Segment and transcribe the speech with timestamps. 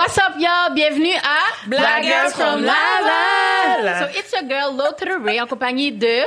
[0.00, 0.74] What's up, y'all?
[0.74, 3.98] Bienvenue à Black Girls from Laval.
[3.98, 6.22] So, it's your girl, the Ray, en compagnie de...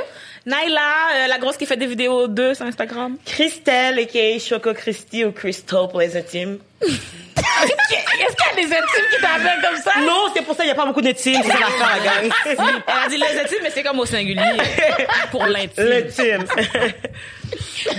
[0.46, 0.80] Naila,
[1.12, 3.16] euh, la grosse qui fait des vidéos de sur Instagram.
[3.26, 4.38] Christelle, a.k.a.
[4.38, 6.60] Choco Christy ou Crystal pour les intimes.
[6.82, 9.98] Est-ce qu'il y a des intimes qui t'appellent comme ça?
[10.06, 11.42] Non, c'est pour ça, il n'y a pas beaucoup d'intimes.
[11.42, 12.32] C'est l'affaire, la gang.
[12.46, 14.56] Elle a dit les intimes, mais c'est comme au singulier.
[15.32, 15.84] Pour l'intime.
[15.84, 16.44] L'intime.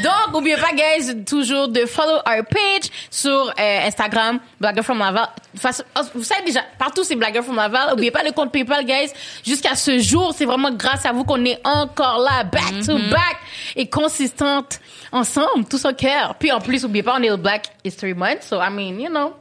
[0.04, 5.00] Donc, n'oubliez pas, guys, toujours de follow our page sur euh, Instagram, Black Girl from
[5.00, 5.28] Laval.
[5.64, 7.90] Oh, vous savez déjà, partout c'est Black Girl from Laval.
[7.90, 9.12] N'oubliez pas le compte PayPal, guys.
[9.46, 13.38] Jusqu'à ce jour, c'est vraiment grâce à vous qu'on est encore là, back to back,
[13.76, 14.80] et consistante
[15.12, 16.36] ensemble, tous au cœur.
[16.36, 19.10] Puis en plus, n'oubliez pas, on est le Black History Month, so I mean, you
[19.10, 19.34] know.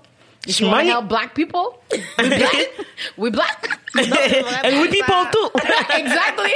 [0.46, 0.90] If you want to Money.
[0.90, 1.78] help black people,
[2.18, 2.70] we black?
[3.16, 3.80] we black?
[4.64, 5.50] And we people too.
[5.96, 6.52] exactly.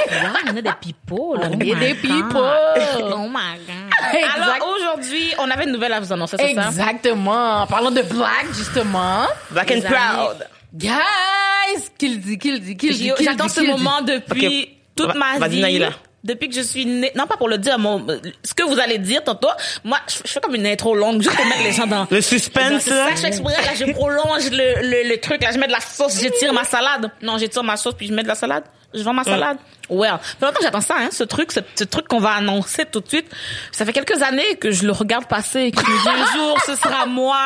[0.47, 1.39] on a des people.
[1.41, 2.35] On est des people.
[2.35, 4.13] Oh my God.
[4.13, 4.35] Exact.
[4.35, 6.67] Alors aujourd'hui, on avait une nouvelle à vous annoncer, c'est ça?
[6.67, 7.65] Exactement.
[7.67, 9.25] Parlons de black, justement.
[9.51, 10.47] Black and proud.
[10.73, 11.89] Guys!
[11.97, 15.61] Qu'il dit, qu'il dit, qu'il dit, J'attends ce moment depuis toute ma vas-y, vie.
[15.61, 15.89] Naïla.
[16.23, 17.11] Depuis que je suis née.
[17.15, 18.05] Non, pas pour le dire, mon,
[18.43, 19.47] ce que vous allez dire tantôt.
[19.85, 22.07] Moi, je, je fais comme une intro longue, juste pour mettre les gens dans...
[22.11, 23.15] Le suspense, C'est là.
[23.15, 26.19] ça, je là, je prolonge le, le, le truc, là, je mets de la sauce,
[26.19, 27.09] j'étire ma salade.
[27.21, 28.63] Non, j'étire ma sauce, puis je mets de la salade.
[28.93, 29.57] Je vends ma salade.
[29.89, 30.09] Well.
[30.09, 32.85] Ça fait longtemps que j'attends ça, hein, ce truc, ce, ce truc qu'on va annoncer
[32.85, 33.27] tout de suite.
[33.71, 36.33] Ça fait quelques années que je le regarde passer, et que je me dis, un
[36.35, 37.37] jour, ce sera moi.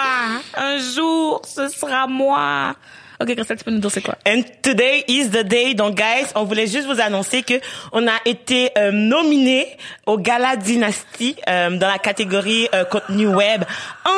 [0.56, 2.76] Un jour, ce sera moi.
[3.22, 4.16] Ok, Christelle, tu peux nous dire c'est quoi?
[4.28, 5.74] And today is the day.
[5.74, 7.56] Donc, guys, on voulait juste vous annoncer que
[7.92, 9.68] on a été euh, nominé
[10.06, 13.64] au Gala Dynasty euh, dans la catégorie euh, contenu web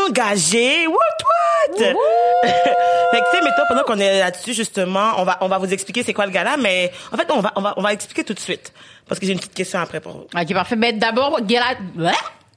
[0.08, 0.88] engagé.
[0.88, 1.78] What what?
[1.78, 5.74] fait que tu sais, mettons pendant qu'on est là-dessus justement, on va on va vous
[5.74, 8.24] expliquer c'est quoi le gala, mais en fait on va on va on va expliquer
[8.24, 8.72] tout de suite
[9.08, 10.28] parce que j'ai une petite question après pour vous.
[10.40, 10.76] Ok, parfait.
[10.76, 12.12] Ben, d'abord, Gala, Ouais?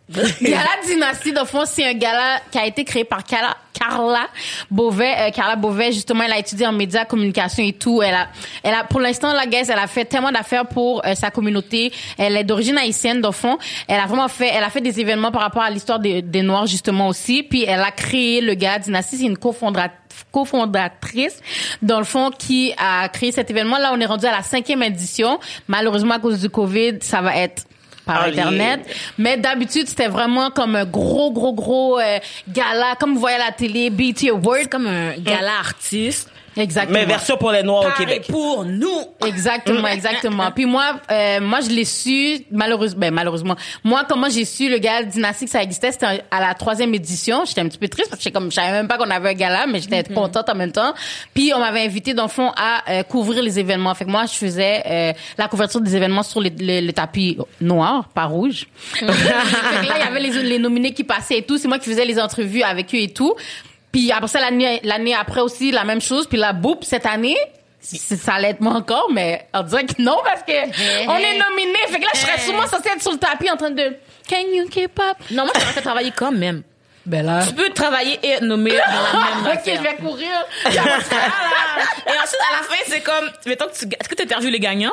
[0.43, 4.27] Gala Dynasty, dans le fond, c'est un gala qui a été créé par Carla,
[4.71, 5.15] Beauvais.
[5.19, 8.03] Euh, Carla Beauvais, justement, elle a étudié en médias, communication et tout.
[8.03, 8.29] Elle a,
[8.63, 11.93] elle a, pour l'instant, la guys, elle a fait tellement d'affaires pour euh, sa communauté.
[12.17, 13.59] Elle est d'origine haïtienne, le fond.
[13.87, 16.43] Elle a vraiment fait, elle a fait des événements par rapport à l'histoire des, des
[16.43, 17.43] Noirs, justement, aussi.
[17.43, 19.19] Puis, elle a créé le Gala Dynasty.
[19.19, 19.99] C'est une cofondatrice
[20.33, 21.41] cofondatrice,
[21.81, 23.79] dans le fond, qui a créé cet événement.
[23.79, 25.39] Là, on est rendu à la cinquième édition.
[25.69, 27.68] Malheureusement, à cause du COVID, ça va être
[28.09, 28.81] par Ah, Internet.
[29.19, 33.47] Mais d'habitude, c'était vraiment comme un gros, gros, gros euh, gala, comme vous voyez à
[33.47, 34.69] la télé, BT Awards.
[34.71, 36.31] comme un gala artiste.
[36.59, 36.99] Exactement.
[36.99, 38.27] Mais version pour les noirs au Québec.
[38.29, 39.01] pour nous.
[39.27, 40.51] Exactement, exactement.
[40.51, 43.57] Puis moi, euh, moi je l'ai su malheureusement, ben, malheureusement.
[43.85, 47.45] Moi, comment j'ai su le gala dynastique ça existait, c'était à la troisième édition.
[47.47, 49.31] J'étais un petit peu triste parce que j'étais comme, je savais même pas qu'on avait
[49.31, 50.93] un gala, mais j'étais contente en même temps.
[51.35, 53.95] Puis on m'avait invité dans le fond à euh, couvrir les événements.
[53.95, 57.39] Fait que moi, je faisais euh, la couverture des événements sur les, les- le tapis
[57.61, 58.67] noir, pas rouge.
[58.95, 59.11] fait que
[59.89, 61.59] là, il y avait les, les nominés qui passaient et tout.
[61.59, 63.35] C'est moi qui faisais les entrevues avec eux et tout.
[63.93, 66.27] Puis après ça, l'année l'année après aussi, la même chose.
[66.27, 67.37] Puis là, boum, cette année,
[67.81, 70.53] ça allait être moi encore, mais on dirait que non, parce que
[71.09, 71.79] on est nominé.
[71.89, 73.97] Fait que là, je serais sûrement censée être sur le tapis en train de
[74.29, 75.17] Can you keep up?
[75.31, 76.63] Non, moi, j'aurais fait travailler quand même.
[77.07, 77.43] Ben là.
[77.47, 79.77] Tu peux travailler et être nommé dans la même ok, affaire.
[79.79, 80.29] je vais courir.
[80.67, 84.61] Et ensuite, à la fin, c'est comme, mettons que tu, est-ce que tu interviews les
[84.61, 84.93] gagnants?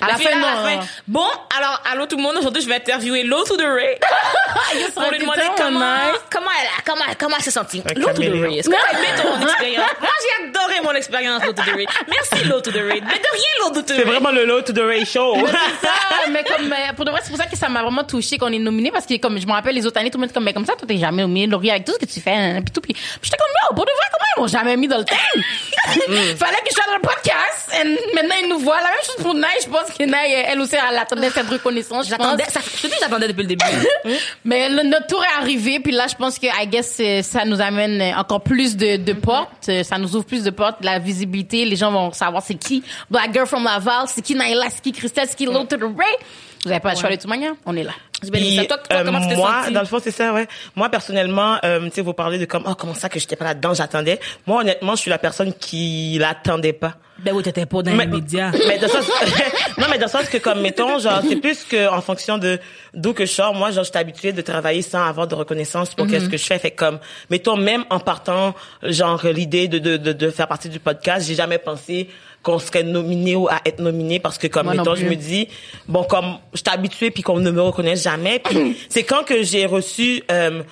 [0.00, 0.46] À la fin, là, à non.
[0.64, 3.60] la fin, Bon, alors, allô tout le monde, aujourd'hui, je vais interviewer Low to the
[3.62, 3.98] Ray.
[4.94, 5.96] pour lui demander comment,
[6.30, 7.82] comment elle a, comment, comment elle s'est sentie.
[7.88, 8.42] Un Low to the caméléon.
[8.42, 8.58] Ray.
[8.58, 9.90] Est-ce que t'as aimé ton expérience?
[10.00, 11.86] Moi, j'ai adoré mon expérience, Low to the Ray.
[12.08, 13.00] Merci, Low to the Ray.
[13.00, 13.98] Mais de rien, Low to the Ray.
[13.98, 15.36] C'est vraiment le low to the Ray show.
[15.36, 15.92] Mais c'est ça,
[16.30, 18.52] mais comme euh, pour de vrai, c'est pour ça que ça m'a vraiment touché qu'on
[18.52, 20.44] est nominé parce que comme je me rappelle les autres années, tout le monde comme
[20.44, 22.60] mais comme ça, toi t'es jamais nominé, Laurie avec tout ce que tu fais, hein,
[22.64, 24.88] puis tout, puis puis j'étais comme yo, pour de vrai, comment ils m'ont jamais mis
[24.88, 25.16] dans le thème?
[26.36, 27.70] Fallait que je sois dans le podcast.
[27.80, 28.78] Et maintenant ils nous voient.
[28.80, 32.06] La même chose pour Naï, je pense que Naï, elle aussi, elle attendait cette reconnaissance.
[32.08, 32.24] je pense.
[32.24, 33.64] J'attendais, ça, je te dis, j'attendais depuis le début.
[34.44, 37.60] Mais le- notre tour est arrivé, puis là, je pense que, I guess, ça nous
[37.60, 41.76] amène encore plus de, de portes, ça nous ouvre plus de portes, la visibilité, les
[41.76, 45.26] gens vont savoir c'est qui Black Girl from Laval, c'est qui Naila, c'est qui Christelle,
[45.28, 46.16] c'est qui the Ray.
[46.64, 47.92] Vous avez pas le choix de toute manière, on est là.
[48.32, 50.46] Puis, toi, toi, euh, comment tu t'es moi, dans le fond, c'est ça, ouais.
[50.76, 53.46] Moi, personnellement, euh, tu sais, vous parlez de comme, oh, comment ça que j'étais pas
[53.46, 54.20] là-dedans, j'attendais.
[54.46, 56.94] Moi, honnêtement, je suis la personne qui l'attendait pas.
[57.18, 58.50] Ben oui, t'étais pas dans les médias.
[58.68, 59.08] mais dans le sens,
[59.78, 62.58] non, mais dans le sens que comme, mettons, genre, c'est plus que en fonction de
[62.92, 63.54] d'où que je sors.
[63.54, 66.58] Moi, genre, j'étais habituée de travailler sans avoir de reconnaissance pour qu'est-ce que je fais.
[66.58, 66.98] Fait comme,
[67.30, 71.36] mettons, même en partant, genre, l'idée de, de, de, de faire partie du podcast, j'ai
[71.36, 72.08] jamais pensé
[72.44, 75.48] qu'on serait nominé ou à être nominé parce que comme Moi mettons je me dis
[75.88, 79.42] bon comme je suis habituée puis qu'on ne me reconnaisse jamais puis c'est quand que
[79.42, 80.62] j'ai reçu euh,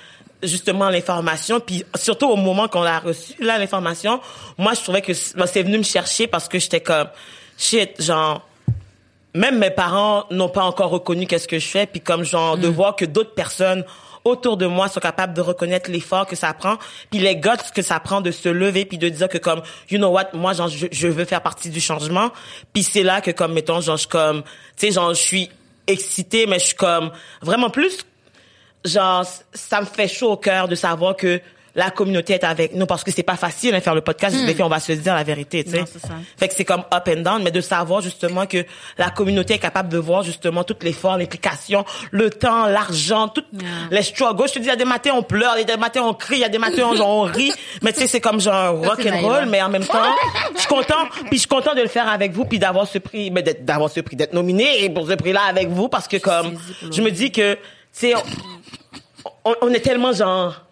[0.43, 4.21] justement l'information puis surtout au moment qu'on l'a reçu là l'information
[4.59, 7.09] moi je trouvais que ben, c'est venu me chercher parce que j'étais comme
[7.57, 8.47] shit genre
[9.35, 12.69] même mes parents n'ont pas encore reconnu qu'est-ce que je fais, puis comme genre de
[12.69, 13.85] voir que d'autres personnes
[14.25, 16.79] autour de moi sont capables de reconnaître l'effort que ça prend,
[17.11, 19.99] puis les guts que ça prend de se lever puis de dire que comme you
[19.99, 22.31] know what, moi genre je, je veux faire partie du changement,
[22.73, 24.43] puis c'est là que comme mettons genre je comme
[24.77, 25.51] tu sais genre je suis
[25.87, 27.11] excitée mais je suis comme
[27.41, 28.07] vraiment plus
[28.85, 31.41] genre ça me fait chaud au cœur de savoir que
[31.75, 34.37] la communauté est avec nous parce que c'est pas facile de faire le podcast.
[34.37, 35.85] Filles on va se dire la vérité tu sais.
[36.37, 38.65] fait que c'est comme up and down mais de savoir justement que
[38.99, 43.45] la communauté est capable de voir justement tout l'effort l'implication le temps l'argent tout
[43.91, 44.49] les struggles.
[44.49, 46.03] Je te dis il y a des matins on pleure il y a des matins
[46.03, 47.53] on crie il y a des matins on, genre, on rit.
[47.83, 49.99] Mais tu sais c'est comme genre rock and roll mais en même temps
[50.55, 51.05] je suis content.
[51.27, 53.65] Puis je suis content de le faire avec vous puis d'avoir ce prix mais d'être-
[53.65, 56.59] d'avoir ce prix d'être nominé et pour ce prix là avec vous parce que comme
[56.91, 57.61] je me dis que tu
[57.93, 58.15] sais
[59.45, 60.63] on, on est tellement genre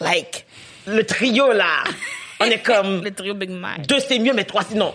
[0.00, 0.44] like
[0.86, 1.84] le trio là
[2.40, 3.86] on est comme Le trio Big Mike.
[3.86, 4.94] deux c'est mieux mais trois sinon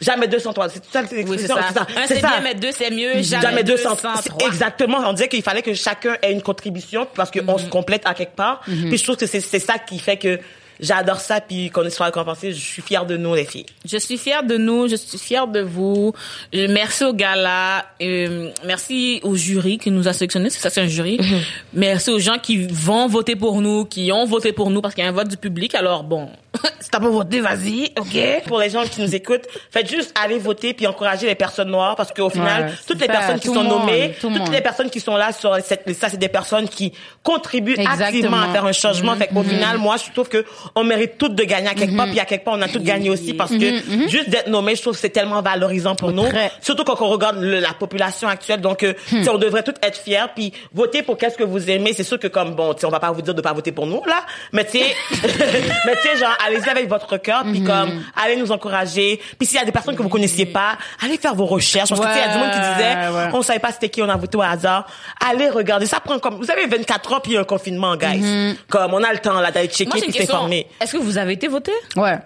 [0.00, 1.86] jamais deux sans trois c'est ça c'est Oui, c'est l'expression, ça.
[1.96, 3.22] Un, c'est bien, mais deux, c'est mieux.
[3.22, 3.96] Jamais, Jamais deux, 200.
[3.96, 4.48] sans C'est trois.
[4.48, 4.98] Exactement.
[5.06, 8.34] On disait qu'il fallait que chacun ait une contribution parce qu'on se complète à quelque
[8.34, 8.62] part.
[8.64, 10.40] Puis je trouve que c'est ça qui fait que
[10.82, 12.52] j'adore ça puis qu'on soit récompensé.
[12.52, 13.64] Je suis fière de nous les filles.
[13.86, 16.12] Je suis fière de nous, je suis fière de vous.
[16.54, 20.80] Euh, Merci au gala, euh, merci au jury qui nous a sélectionnés, c'est ça c'est
[20.82, 21.18] un jury.
[21.72, 25.04] Merci aux gens qui vont voter pour nous, qui ont voté pour nous parce qu'il
[25.04, 25.74] y a un vote du public.
[25.74, 26.28] Alors bon,
[26.80, 28.44] si t'as pas voté, vas-y, ok?
[28.46, 31.96] Pour les gens qui nous écoutent, faites juste aller voter puis encourager les personnes noires
[31.96, 34.90] parce qu'au final, Ouais, toutes les personnes qui sont monde, nommées, tout toutes les personnes
[34.90, 36.92] qui sont là sur cette liste, ça c'est des personnes qui
[37.22, 38.04] contribuent Exactement.
[38.06, 39.14] activement à faire un changement.
[39.16, 40.44] Fait qu'au final, moi, je trouve que
[40.74, 42.82] on mérite toutes de gagner à quelque part puis à quelque part on a toutes
[42.84, 46.24] gagné aussi parce que juste d'être nommé, je trouve que c'est tellement valorisant pour nous.
[46.60, 48.60] Surtout quand on regarde le- la population actuelle.
[48.60, 49.22] Donc, euh, Hmm.
[49.30, 51.92] on devrait toutes être fiers puis voter pour qu'est-ce que vous aimez.
[51.92, 53.72] C'est sûr que comme bon, tu sais, on va pas vous dire de pas voter
[53.72, 54.22] pour nous là,
[54.52, 54.94] mais tu sais,
[55.86, 59.20] mais tu genre allez-y avec votre cœur puis comme allez nous encourager.
[59.38, 61.88] Puis s'il y a des personnes que vous connaissiez pas, allez faire vos recherches.
[61.90, 63.30] Parce que tu sais, il y a du monde qui disait, Ouais, ouais.
[63.34, 64.86] on savait pas c'était qui, on a voté au hasard.
[65.28, 65.86] Allez regarder.
[65.86, 68.56] Ça prend comme, vous avez 24 heures puis il y a un confinement, guys.
[68.68, 70.12] Comme on a le temps là d'aller checker puis.
[70.80, 71.72] Est-ce que vous avez été voté?
[71.96, 72.18] Ouais.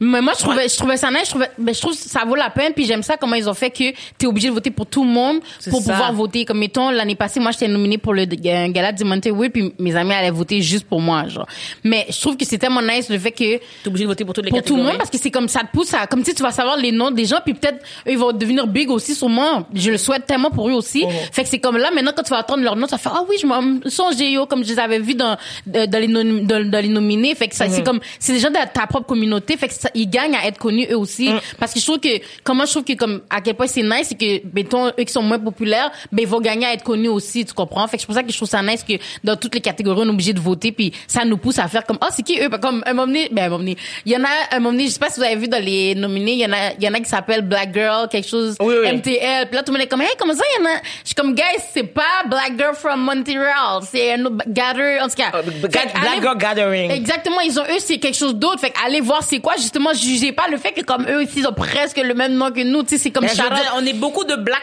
[0.00, 1.24] Mais moi, je trouvais, je trouvais ça nice.
[1.24, 2.72] Je trouvais, ben, je trouve ça vaut la peine.
[2.74, 5.10] Puis j'aime ça comment ils ont fait que t'es obligé de voter pour tout le
[5.10, 5.40] monde
[5.70, 5.92] pour ça.
[5.92, 6.44] pouvoir voter.
[6.44, 9.74] Comme mettons l'année passée, moi j'étais nominée pour le un gala de Monte Will, puis
[9.78, 11.46] mes amis allaient voter juste pour moi, genre.
[11.84, 14.34] Mais je trouve que c'est tellement nice le fait que T'es obligé de voter pour
[14.34, 16.24] toutes les pour tout le monde parce que c'est comme ça te pousse à comme
[16.24, 18.90] sais, tu vas savoir les noms des gens puis peut-être eux, ils vont devenir big
[18.90, 22.12] aussi sûrement je le souhaite tellement pour eux aussi fait que c'est comme là maintenant
[22.16, 24.14] quand tu vas entendre leur nom tu vas faire ah oui je m'en songe
[24.48, 25.36] comme je les avais vus dans
[25.74, 28.50] euh, dans les dans, dans les nominés fait que ça c'est comme c'est des gens
[28.50, 31.72] de ta propre communauté fait que ça, ils gagnent à être connus eux aussi parce
[31.72, 32.08] que je trouve que
[32.44, 35.12] comment je trouve que comme à quel point c'est nice c'est que mettons eux qui
[35.12, 37.86] sont moins populaires ben ils vont gagner à être connus aussi tu comprends?
[37.88, 38.94] Fait que c'est pour ça que je trouve ça nice que
[39.24, 41.84] dans toutes les catégories on est obligé de voter puis ça nous pousse à faire
[41.84, 42.48] comme ah c'est qui eux?
[42.60, 44.86] Comme un moment donné ben un moment donné il y en a un moment donné
[44.86, 46.82] je sais pas si vous avez vu dans les nominés il y en a il
[46.84, 48.92] y en a qui s'appelle Black Girl quelque chose Oui, oui.
[48.92, 50.74] MTL puis là tout le monde est comme hey comment ça il y en a?
[51.02, 55.08] Je suis comme guys c'est pas Black Girl from Montreal c'est un autre gather en
[55.08, 56.90] tout cas que Black allez- Girl Gathering.
[56.90, 58.60] Exactement, ils ont eux c'est quelque chose d'autre.
[58.60, 61.46] Fait allez voir c'est quoi justement, jugez pas le fait que comme eux aussi ils
[61.46, 63.60] ont presque le même nom que nous, tu sais c'est comme Mais je veux Charlotte.
[63.62, 64.62] dire, on est beaucoup de black,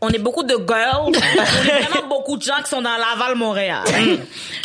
[0.00, 3.34] on est beaucoup de girls, on est vraiment beaucoup de gens qui sont dans Laval,
[3.36, 3.80] Montréal.
[3.86, 4.16] fait que,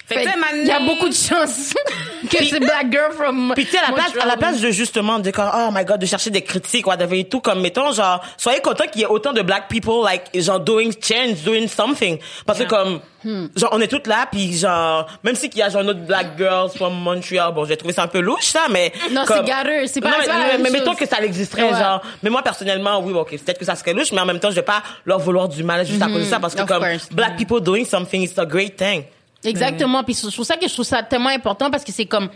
[0.08, 1.74] Fait tu sais, que Mané- Il y a beaucoup de chances
[2.30, 4.72] que c'est Black Girl from Puis tu sais, à la place, à la place de
[4.72, 7.92] justement de comme, oh my god, de chercher des critiques, whatever et tout, comme mettons,
[7.94, 11.68] genre, soyez content qu'il y ait autant de black people, like, genre, doing change, doing
[11.68, 12.18] something.
[12.46, 13.48] Parce que comme, Hmm.
[13.56, 16.38] genre, on est toutes là, puis genre, même si qu'il y a genre, notre black
[16.38, 18.92] girls from Montreal, bon, j'ai trouvé ça un peu louche, ça, mais.
[19.12, 21.80] Non, comme- c'est gather, c'est pas- Non, mais, mais, mais mettons que ça existerait, Ouais.
[21.80, 22.02] genre.
[22.24, 24.56] Mais moi, personnellement, oui, ok, peut-être que ça serait louche, mais en même temps, je
[24.56, 26.64] vais pas leur vouloir du mal juste à cause de ça, parce que Hmm.
[26.64, 27.10] Of comme, course.
[27.12, 29.04] black people doing something, it's a great thing.
[29.44, 30.04] Exactement.
[30.04, 32.30] Puis c'est pour ça que je trouve ça tellement important parce que c'est comme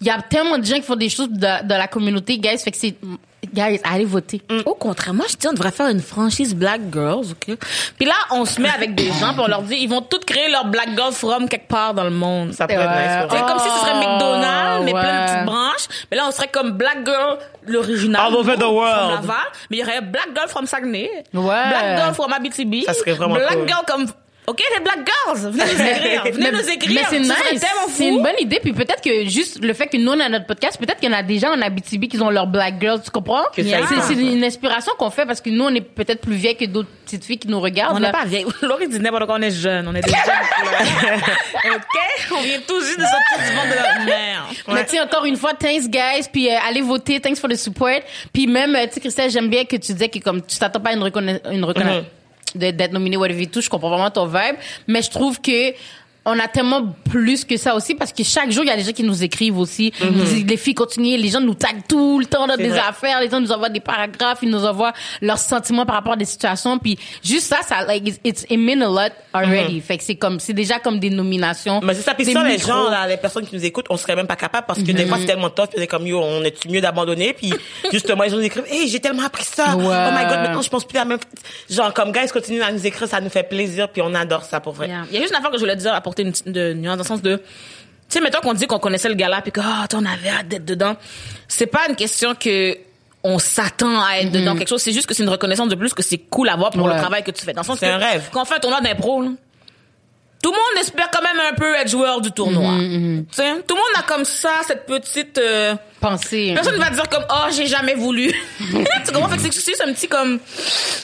[0.00, 2.58] il y a tellement de gens qui font des choses de, de la communauté, guys.
[2.58, 2.94] Fait que c'est
[3.52, 4.42] guys, allez voter.
[4.64, 7.56] Au contraire, moi je dis on devrait faire une franchise Black Girls, ok?
[7.96, 10.24] Puis là, on se met avec des gens, puis on leur dit ils vont toutes
[10.24, 12.52] créer leur Black Girl from quelque part dans le monde.
[12.52, 13.28] Ça pourrait être nice.
[13.30, 15.88] C'est comme si ce serait McDonald's, mais plein de petites branches.
[16.10, 18.26] Mais là, on serait comme Black Girl, l'original.
[18.26, 19.10] All over the from world.
[19.10, 19.36] Laval.
[19.70, 21.10] Mais il y aurait Black Girl from Saguenay.
[21.32, 21.42] Ouais.
[21.42, 22.84] Black Girl from Abitibi.
[22.84, 23.68] Ça serait vraiment Black cool.
[23.68, 24.06] Girl comme...
[24.46, 26.24] OK, les Black Girls, venez nous écrire.
[26.34, 27.00] Venez nous écrire.
[27.00, 28.00] Mais c'est nice.
[28.00, 28.60] une bonne idée.
[28.62, 31.14] Puis peut-être que juste le fait que nous, on a notre podcast, peut-être qu'il y
[31.14, 33.44] en a des gens en Abitibi qui ont leur Black Girls, tu comprends?
[33.54, 33.62] C'est
[34.14, 37.24] une inspiration qu'on fait parce que nous, on est peut-être plus vieilles que d'autres petites
[37.24, 37.96] filles qui nous regardent.
[37.96, 38.44] On n'est pas vieille.
[38.62, 39.88] Laurie dit n'importe quoi, on est jeune.
[39.88, 40.20] On est des jeunes.
[41.74, 42.32] OK?
[42.36, 44.44] On vient tout juste de sortir du monde de notre mère.
[44.68, 48.00] Mais tu encore une fois, thanks guys, puis euh, allez voter, thanks for the support.
[48.32, 50.80] Puis même, euh, tu sais, Christelle, j'aime bien que tu disais que comme tu t'attends
[50.80, 52.02] pas à une reconnaissance, une reconnaissance Mhm.
[52.02, 52.08] de-
[52.54, 54.56] d'être nominé whatever tout, je comprends vraiment ton vibe,
[54.86, 55.72] mais je trouve que
[56.24, 58.82] on a tellement plus que ça aussi parce que chaque jour il y a des
[58.82, 59.92] gens qui nous écrivent aussi.
[60.00, 61.16] Ils disent, les filles continuez.
[61.16, 62.78] Les gens nous taguent tout le temps dans des vrai.
[62.78, 63.20] affaires.
[63.20, 64.38] Les gens nous envoient des paragraphes.
[64.42, 66.78] Ils nous envoient leurs sentiments par rapport à des situations.
[66.78, 69.80] Puis juste ça ça like it's, it's it mean a lot already.
[69.80, 72.58] Fait que c'est comme c'est déjà comme des nominations Mais c'est ça, puis ça, les
[72.58, 75.06] gens, là, les personnes qui nous écoutent, on serait même pas capable parce que des
[75.06, 77.52] fois, c'est tellement tough, puis on est comme, yo, on est mieux d'abandonner, puis
[77.92, 79.76] justement, gens nous écrivent, hey, j'ai tellement appris ça.
[79.76, 79.84] Ouais.
[79.84, 81.18] Oh my god, maintenant, je pense plus à la même,
[81.70, 84.60] genre, comme, guys, continuez à nous écrire, ça nous fait plaisir, puis on adore ça,
[84.60, 84.88] pour vrai.
[84.88, 85.04] Yeah.
[85.10, 87.08] Il y a juste une affaire que je voulais dire, apporter une nuance dans le
[87.08, 87.42] sens de, tu
[88.08, 90.64] sais, mettons qu'on dit qu'on connaissait le gala puis que, toi, on avait hâte d'être
[90.64, 90.96] dedans.
[91.48, 92.76] C'est pas une question que
[93.26, 94.82] on s'attend à être dedans quelque chose.
[94.82, 96.96] C'est juste que c'est une reconnaissance de plus que c'est cool à voir pour le
[96.96, 97.54] travail que tu fais.
[97.54, 98.28] Dans le sens C'est un rêve.
[98.32, 99.24] Quand on fait un tournoi d'impro,
[100.42, 102.74] tout le monde espère quand même un peu être joueur du tournoi.
[102.78, 105.38] Tu sais, Tout le monde a comme ça cette petite...
[105.38, 108.30] euh, penser Personne ne va dire comme oh j'ai jamais voulu.
[108.60, 109.30] tu comprends?
[109.30, 110.38] Fait que c'est juste un petit comme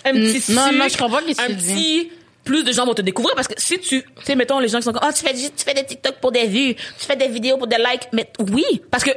[0.05, 2.11] un petit Mm, non, sucre, non, je comprends un petit
[2.51, 4.79] plus de gens vont te découvrir parce que si tu tu sais mettons les gens
[4.79, 7.15] qui sont comme oh tu fais tu fais des TikTok pour des vues, tu fais
[7.15, 9.13] des vidéos pour des likes mais oui parce que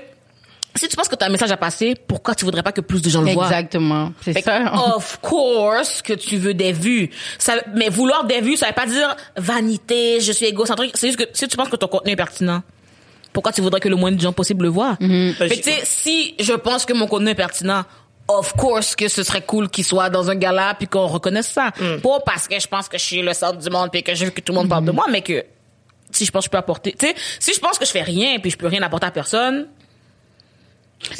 [0.75, 2.81] si tu penses que tu as un message à passer, pourquoi tu voudrais pas que
[2.81, 3.45] plus de gens le voient?
[3.45, 7.09] Exactement c'est ça Of course que tu veux des vues.
[7.37, 10.93] Ça, mais vouloir des vues, ça veut pas dire vanité, je suis égocentrique.
[10.95, 12.63] C'est juste que si tu penses que ton contenu est pertinent,
[13.33, 14.97] pourquoi tu voudrais que le moins de gens possible le voient?
[14.99, 15.33] Mm-hmm.
[15.33, 17.83] Fait que, tu sais, si je pense que mon contenu est pertinent,
[18.39, 21.71] of course que ce serait cool qu'il soit dans un gala puis qu'on reconnaisse ça.
[21.79, 22.01] Mm.
[22.01, 24.25] Pas parce que je pense que je suis le centre du monde puis que je
[24.25, 24.95] veux que tout le monde parle de Mm-hmm.
[24.95, 25.45] moi, mais que
[26.11, 28.01] si je pense que je peux apporter, tu sais, si je pense que je fais
[28.01, 29.67] rien puis je peux rien apporter à personne,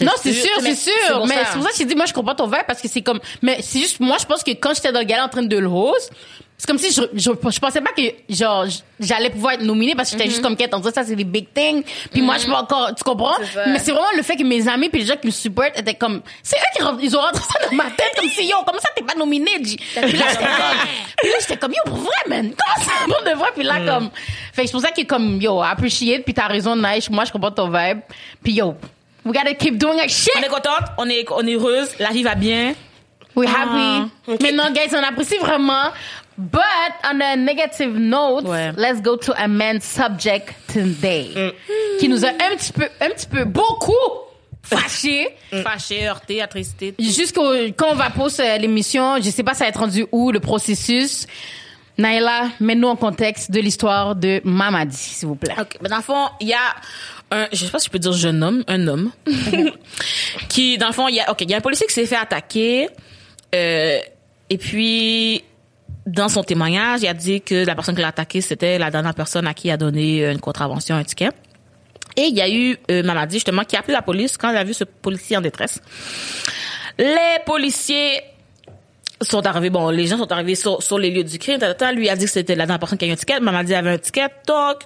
[0.02, 0.92] Non, c'est sûr, c'est sûr.
[1.28, 3.02] mais c'est pour ça que j'ai dit, moi, je comprends ton verre parce que c'est
[3.02, 5.44] comme, mais c'est juste, moi, je pense que quand j'étais dans le gala en train
[5.44, 6.12] de le host,
[6.58, 8.66] c'est comme si je, je, je pensais pas que, genre,
[9.00, 10.74] j'allais pouvoir être nominée parce que j'étais juste comme quête.
[10.74, 11.84] On dirait ça, c'est des big things.
[12.12, 13.36] Puis moi, je peux encore, tu comprends?
[13.68, 15.96] Mais c'est vraiment le fait que mes amis puis les gens qui me supportent étaient
[15.96, 18.56] comme, c'est eux qui, re- ils ont rentré ça dans ma tête comme si, yo,
[18.66, 19.76] comment ça t'es pas nominé, G?
[19.76, 20.88] Puis là, j'étais comme,
[21.18, 22.54] puis là, j'étais comme, yo, pour vrai, man.
[22.56, 23.50] Comment ça, pour de vrai?
[23.56, 24.10] Puis là, comme,
[24.54, 27.10] fait c'est pour ça que comme, yo, appreciate, puis t'as raison, Nice.
[27.10, 28.00] Moi, je comprends ton vibe.
[28.42, 28.76] Puis yo,
[29.26, 30.34] we gotta keep doing our shit.
[30.38, 32.74] on est contente, on est, on est heureuse, la vie va bien.
[33.36, 33.64] We're Ah,
[34.28, 34.44] happy.
[34.44, 35.92] Mais non, guys, on apprécie vraiment.
[36.38, 36.62] But
[37.04, 38.72] on a negative note, Ouais.
[38.78, 41.54] let's go to a man's subject today,
[42.00, 43.92] qui nous a un petit peu, un petit peu, beaucoup
[44.64, 45.30] fâchés.
[45.64, 46.96] Fâché, heurté, attristé.
[47.00, 50.32] Jusqu'au quand on va poster euh, l'émission, je sais pas ça va être rendu où
[50.32, 51.28] le processus.
[51.98, 55.54] Naila, mets-nous en contexte de l'histoire de Mamadi, s'il vous plaît.
[55.60, 56.74] Ok, mais dans le fond, il y a
[57.34, 59.12] un, je sais pas si je peux dire jeune homme, un homme,
[60.50, 62.06] qui, dans le fond, il y a, ok, il y a un policier qui s'est
[62.06, 62.90] fait attaquer,
[63.54, 64.00] euh,
[64.50, 65.44] et puis,
[66.06, 69.14] dans son témoignage, il a dit que la personne qui l'a attaqué, c'était la dernière
[69.14, 71.30] personne à qui il a donné une contravention, un ticket.
[72.16, 74.58] Et il y a eu euh, Mamadi, justement, qui a appelé la police quand il
[74.58, 75.82] a vu ce policier en détresse.
[77.00, 78.22] Les policiers
[79.22, 82.10] sont arrivés, bon, les gens sont arrivés sur, sur les lieux du crime, tata, lui
[82.10, 83.98] a dit que c'était la dernière personne qui a eu un ticket, Mamadi avait un
[83.98, 84.82] ticket, donc,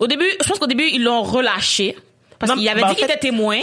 [0.00, 1.96] au début, je pense qu'au début, ils l'ont relâché,
[2.38, 3.60] parce qu'il avait ben, dit qu'il fait- était témoin,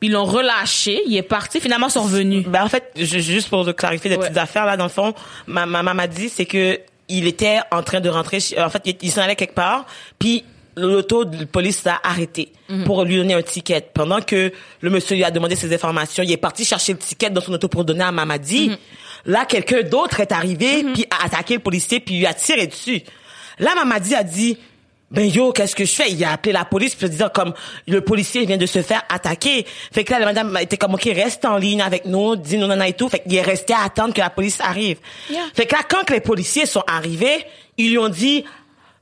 [0.00, 2.46] puis ils l'ont relâché, il est parti, finalement, ils sont revenus.
[2.46, 4.24] Ben, en fait, ju- juste pour clarifier des Ouais.
[4.24, 5.14] petites affaires, là, dans le fond,
[5.46, 8.96] ma maman m'a dit, c'est que il était en train de rentrer, en fait, il,
[9.02, 9.86] il s'en allait quelque part,
[10.18, 10.42] puis
[10.76, 12.84] l'auto de police l'a arrêté Mhm.
[12.84, 13.80] pour lui donner un ticket.
[13.94, 17.30] Pendant que le monsieur lui a demandé ses informations, il est parti chercher le ticket
[17.30, 18.68] dans son auto pour donner à Mamadi.
[18.70, 18.76] Mhm.
[19.26, 23.00] Là, quelqu'un d'autre est arrivé, puis a attaqué le policier, puis lui a tiré dessus.
[23.58, 24.58] Là, Mamadi a dit,
[25.10, 26.10] ben yo, qu'est-ce que je fais?
[26.10, 27.54] Il a appelé la police, puis disant comme,
[27.86, 29.64] le policier vient de se faire attaquer.
[29.92, 32.66] Fait que là, la madame était comme, ok, reste en ligne avec nous, dis nous
[32.66, 33.08] nana et tout.
[33.08, 34.98] Fait qu'il est resté à attendre que la police arrive.
[35.30, 35.42] Yeah.
[35.54, 37.44] Fait que là, quand les policiers sont arrivés,
[37.78, 38.44] ils lui ont dit,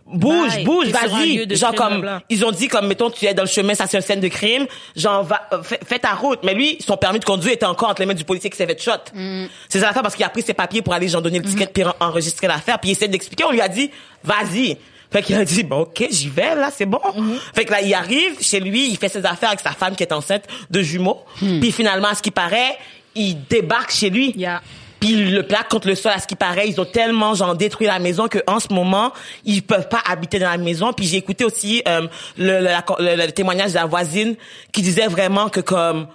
[0.06, 1.56] bouge, Bye, bouge, vas-y.
[1.56, 4.02] Genre comme, ils ont dit comme, mettons, tu es dans le chemin, ça c'est une
[4.02, 6.40] scène de crime, genre, va, euh, fais, fais ta route.
[6.42, 8.66] Mais lui, son permis de conduire était encore entre les mains du policier qui s'est
[8.66, 8.92] fait shot.
[9.14, 9.46] Mm.
[9.70, 11.66] C'est ça l'affaire parce qu'il a pris ses papiers pour aller, genre, donner le ticket
[11.68, 12.78] puis en- enregistrer l'affaire.
[12.78, 13.90] Puis il essaie d'expliquer, on lui a dit,
[14.22, 14.76] vas-y.
[15.14, 16.98] Fait qu'il a dit, bon, ok, j'y vais, là, c'est bon.
[16.98, 17.38] Mm-hmm.
[17.54, 20.02] Fait que là, il arrive chez lui, il fait ses affaires avec sa femme qui
[20.02, 21.22] est enceinte de jumeaux.
[21.38, 22.76] Puis finalement, à ce qui paraît,
[23.14, 24.32] il débarque chez lui.
[24.34, 24.40] Hmm.
[24.40, 24.62] Yeah.
[24.98, 27.86] Puis le plaque contre le sol, à ce qui paraît, ils ont tellement genre détruit
[27.86, 29.12] la maison que en ce moment
[29.44, 30.92] ils peuvent pas habiter dans la maison.
[30.94, 34.34] Puis j'ai écouté aussi euh, le, le, la- le- le témoignage de la voisine
[34.72, 36.06] qui disait vraiment que comme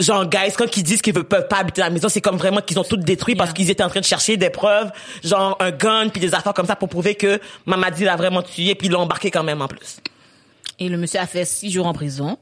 [0.00, 2.60] genre guys quand ils disent qu'ils veulent- peuvent pas habiter la maison, c'est comme vraiment
[2.60, 4.90] qu'ils ont tout détruit parce qu'ils étaient en train de chercher des preuves,
[5.22, 8.74] genre un gun puis des affaires comme ça pour prouver que Mamadi l'a vraiment tué
[8.74, 9.98] puis ils l'ont embarqué quand même en plus.
[10.80, 12.36] Et le monsieur a fait six jours en prison.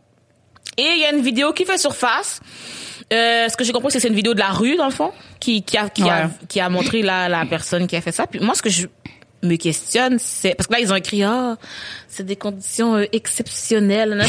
[0.79, 2.41] Et il y a une vidéo qui fait surface.
[3.13, 4.91] Euh, ce que j'ai compris, c'est que c'est une vidéo de la rue, dans le
[4.93, 8.13] fond, qui, qui, a, qui, a, qui a montré la, la personne qui a fait
[8.13, 8.27] ça.
[8.27, 8.87] Puis moi, ce que je,
[9.43, 11.57] me questionne, c'est parce que là ils ont écrit ah
[12.09, 14.23] c'est des conditions euh, exceptionnelles.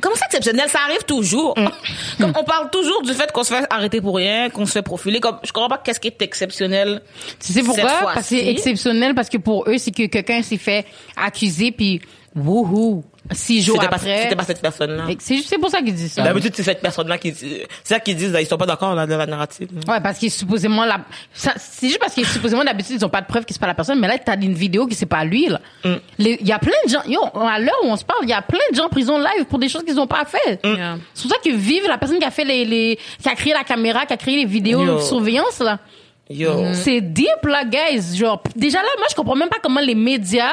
[0.00, 0.68] Comment ça exceptionnel?
[0.68, 1.54] Ça arrive toujours.
[2.20, 4.82] Comme on parle toujours du fait qu'on se fait arrêter pour rien, qu'on se fait
[4.82, 5.20] profiler.
[5.20, 7.02] Comme je comprends pas qu'est-ce qui est exceptionnel.
[7.38, 7.90] Tu sais pourquoi?
[8.14, 10.84] Parce que c'est exceptionnel, parce que pour eux, c'est que quelqu'un s'est fait
[11.16, 12.00] accuser, puis
[12.36, 14.22] wouhou, six jours C'était pas, après.
[14.22, 15.04] c'était pas cette personne-là.
[15.18, 16.22] C'est c'est pour ça qu'ils disent ça.
[16.22, 19.06] D'habitude, c'est cette personne-là qui, c'est ça qu'ils disent, là, ils sont pas d'accord, là,
[19.06, 19.68] de la narrative.
[19.88, 20.98] Ouais, parce qu'il est supposément la,
[21.32, 23.60] ça- c'est juste parce qu'il est supposément d'habitude ils ont pas de preuve que c'est
[23.60, 25.60] pas la personne, mais là t'as une vidéo que c'est pas lui là.
[25.84, 25.94] Mm.
[26.18, 28.28] Les- Il y a plein de gens, yo, à l'heure où on se parle, il
[28.28, 30.64] y a plein de gens en prison live pour des choses qu'ils ont pas fait.
[30.64, 30.74] Mm.
[30.76, 30.98] Yeah.
[31.14, 33.52] C'est pour ça que vive la personne qui a fait les, les qui a créé
[33.52, 34.96] la caméra, qui a créé les vidéos Yo.
[34.96, 35.78] de surveillance là.
[36.28, 36.72] Yo.
[36.74, 38.16] C'est deep là, guys.
[38.16, 40.52] Genre, déjà là, moi je comprends même pas comment les médias.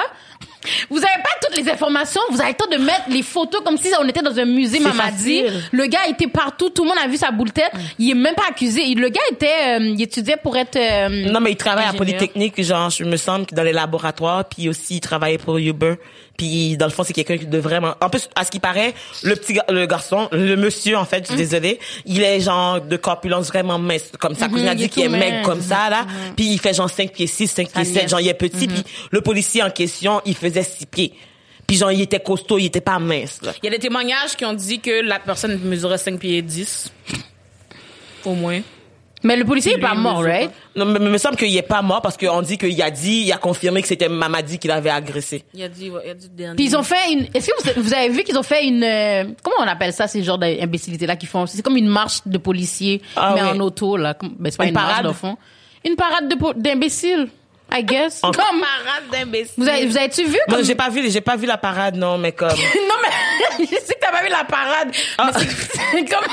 [0.90, 3.78] Vous avez pas toutes les informations, vous avez le temps de mettre les photos comme
[3.78, 5.52] si on était dans un musée, facile.
[5.72, 7.72] Le gars était partout, tout le monde a vu sa boule tête.
[8.00, 8.94] Il est même pas accusé.
[8.96, 10.76] Le gars était, euh, il étudiait pour être.
[10.76, 11.94] euh, Non, mais il travaille à.
[11.94, 15.96] Polytechnique, genre, je me semble, que dans les laboratoires, puis aussi, il travaillait pour Uber.
[16.38, 17.96] Puis, dans le fond, c'est quelqu'un de vraiment...
[18.00, 21.22] En plus, à ce qui paraît, le petit gar- le garçon, le monsieur, en fait,
[21.24, 21.38] je suis Mm.
[21.38, 24.46] désolée, il est genre de corpulence vraiment mince, comme ça.
[24.46, 26.06] A il dit est qu'il est maigre comme ça, là.
[26.36, 28.10] Puis, il fait genre 5 pieds 6, 5 pieds Ça 7, niaise.
[28.12, 28.68] genre, il est petit.
[28.68, 31.14] Puis, le policier en question, il faisait 6 pieds.
[31.66, 33.54] Puis, genre, il était costaud, il était pas mince, là.
[33.64, 36.92] Il y a des témoignages qui ont dit que la personne mesurait 5 pieds 10.
[38.26, 38.62] Au moins.
[39.28, 40.50] Mais le policier est Lui, pas mort, right?
[40.76, 42.90] Non, mais mais il me semble qu'il est pas mort parce qu'on dit qu'il a
[42.90, 45.44] dit, il a confirmé que c'était Mamadi qui l'avait agressé.
[45.54, 46.56] Il a dit, ouais, il a dit dernier.
[46.56, 47.28] Puis ils ont fait une.
[47.34, 48.84] Est-ce que vous, vous avez vu qu'ils ont fait une.
[48.84, 51.46] euh, comment on appelle ça ces genres d'imbécilité là qu'ils font?
[51.46, 53.50] C'est comme une marche de policiers, Ah mais oui.
[53.50, 54.14] en auto là.
[54.14, 55.04] Comme- Ben, c'est pas Une une, marche parade?
[55.04, 55.38] dans le fond.
[55.86, 57.28] Une parade de po- d'imbéciles,
[57.74, 58.22] I guess.
[58.24, 58.44] En- Comme.
[58.62, 59.54] Parade d'imbécile.
[59.58, 61.96] Vous avez, vous avez-tu vu Non, comme j'ai pas vu, j'ai pas vu la parade,
[61.98, 62.48] non, mais comme.
[62.50, 64.90] non mais je sais que t'as pas vu la parade.
[65.18, 65.32] Ah.
[65.34, 65.50] Mais c'est
[65.92, 66.26] c'est comme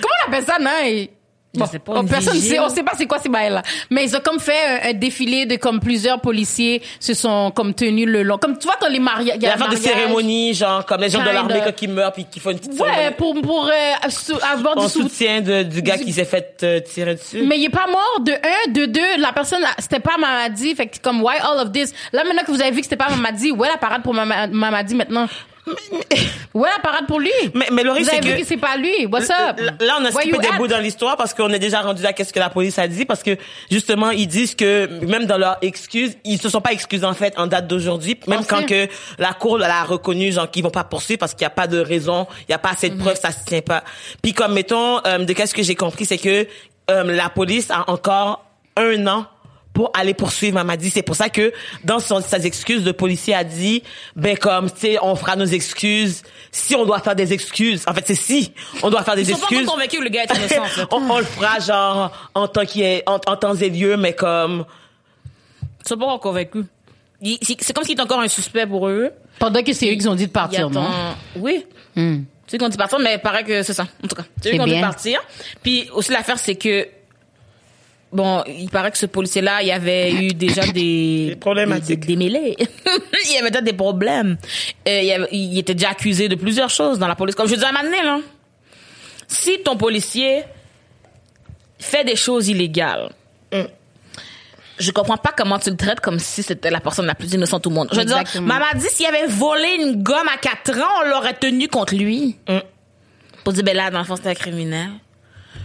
[0.00, 1.06] comment on appelle ça non?
[1.54, 2.52] Bon, sais pas, oh, personne vigile.
[2.52, 3.62] sait, on sait pas c'est quoi ces bails là.
[3.90, 7.74] Mais ils ont comme fait un, un défilé de comme plusieurs policiers se sont comme
[7.74, 8.38] tenus le long.
[8.38, 11.20] Comme tu vois quand les mariages, Il y a des cérémonies, genre, comme les gens
[11.22, 13.16] de l'armée quand ils meurent puis qui font une petite Ouais, cérémonie.
[13.18, 15.08] pour pour euh, sou- avoir En du soutien.
[15.08, 17.42] soutien de, du gars qui s'est fait euh, tirer dessus.
[17.46, 19.16] Mais il est pas mort de un, de deux.
[19.20, 20.74] La personne, c'était pas Mamadi.
[20.74, 21.92] Fait que comme why all of this?
[22.14, 24.46] Là maintenant que vous avez vu que c'était pas Mamadi, est la parade pour Mama-
[24.46, 25.26] Mamadi maintenant?
[26.10, 26.18] Est
[26.54, 27.30] la parade pour lui?
[27.54, 28.40] Mais, mais Laurie, c'est que...
[28.40, 29.06] que c'est pas lui.
[29.06, 29.58] What's up?
[29.80, 32.32] Là, on a skippé des bouts dans l'histoire parce qu'on est déjà rendu là qu'est-ce
[32.32, 33.36] que la police a dit parce que
[33.70, 37.38] justement ils disent que même dans leurs excuses ils se sont pas excusés en fait
[37.38, 38.88] en date d'aujourd'hui même quand que
[39.18, 41.66] la cour elle a reconnu genre qu'ils vont pas poursuivre parce qu'il y a pas
[41.66, 42.96] de raison il y a pas assez Mhm.
[42.96, 43.82] de preuves ça se tient pas
[44.22, 46.46] puis comme mettons euh, de qu'est-ce que j'ai compris c'est que
[46.90, 48.44] euh, la police a encore
[48.76, 49.26] un an
[49.72, 50.90] pour aller poursuivre Mamadi.
[50.90, 51.52] C'est pour ça que
[51.84, 53.82] dans son, ses excuses, le policier a dit,
[54.16, 57.82] ben comme, tu sais, on fera nos excuses si on doit faire des excuses.
[57.86, 59.66] En fait, c'est si on doit faire des Ils sont pas excuses.
[59.66, 60.86] convaincus que le gars est innocent, en fait.
[60.90, 64.12] on, on le fera genre en temps qui est en, en temps et lieu, mais
[64.14, 64.64] comme
[65.84, 66.64] Ils sont pas encore convaincus.
[67.42, 69.10] C'est comme s'il est encore un suspect pour eux.
[69.38, 70.86] Pendant que c'est eux qui ont dit de partir, non?
[71.36, 71.64] Oui.
[71.96, 72.22] Hmm.
[72.46, 73.86] C'est eux qui ont dit de partir, mais il paraît que c'est ça.
[74.04, 75.20] En tout cas, c'est eux qui ont dit de partir.
[75.62, 76.86] Puis aussi l'affaire, c'est que
[78.12, 82.00] bon, il paraît que ce policier-là, il y avait eu déjà des Des problématiques.
[82.00, 82.56] des, des mêlées.
[83.26, 84.36] il y avait déjà des problèmes.
[84.88, 87.34] Euh, il, y avait- il était déjà accusé de plusieurs choses dans la police.
[87.34, 88.18] Comme je disais à là,
[89.28, 90.42] si ton policier
[91.78, 93.10] fait des choses illégales.
[94.78, 97.66] Je comprends pas comment tu le traites comme si c'était la personne la plus innocente
[97.66, 97.88] au monde.
[97.92, 101.34] Je veux dire, maman dit s'il avait volé une gomme à 4 ans, on l'aurait
[101.34, 102.36] tenu contre lui.
[103.44, 104.88] Pour dire, ben là, dans le fond, c'était un criminel.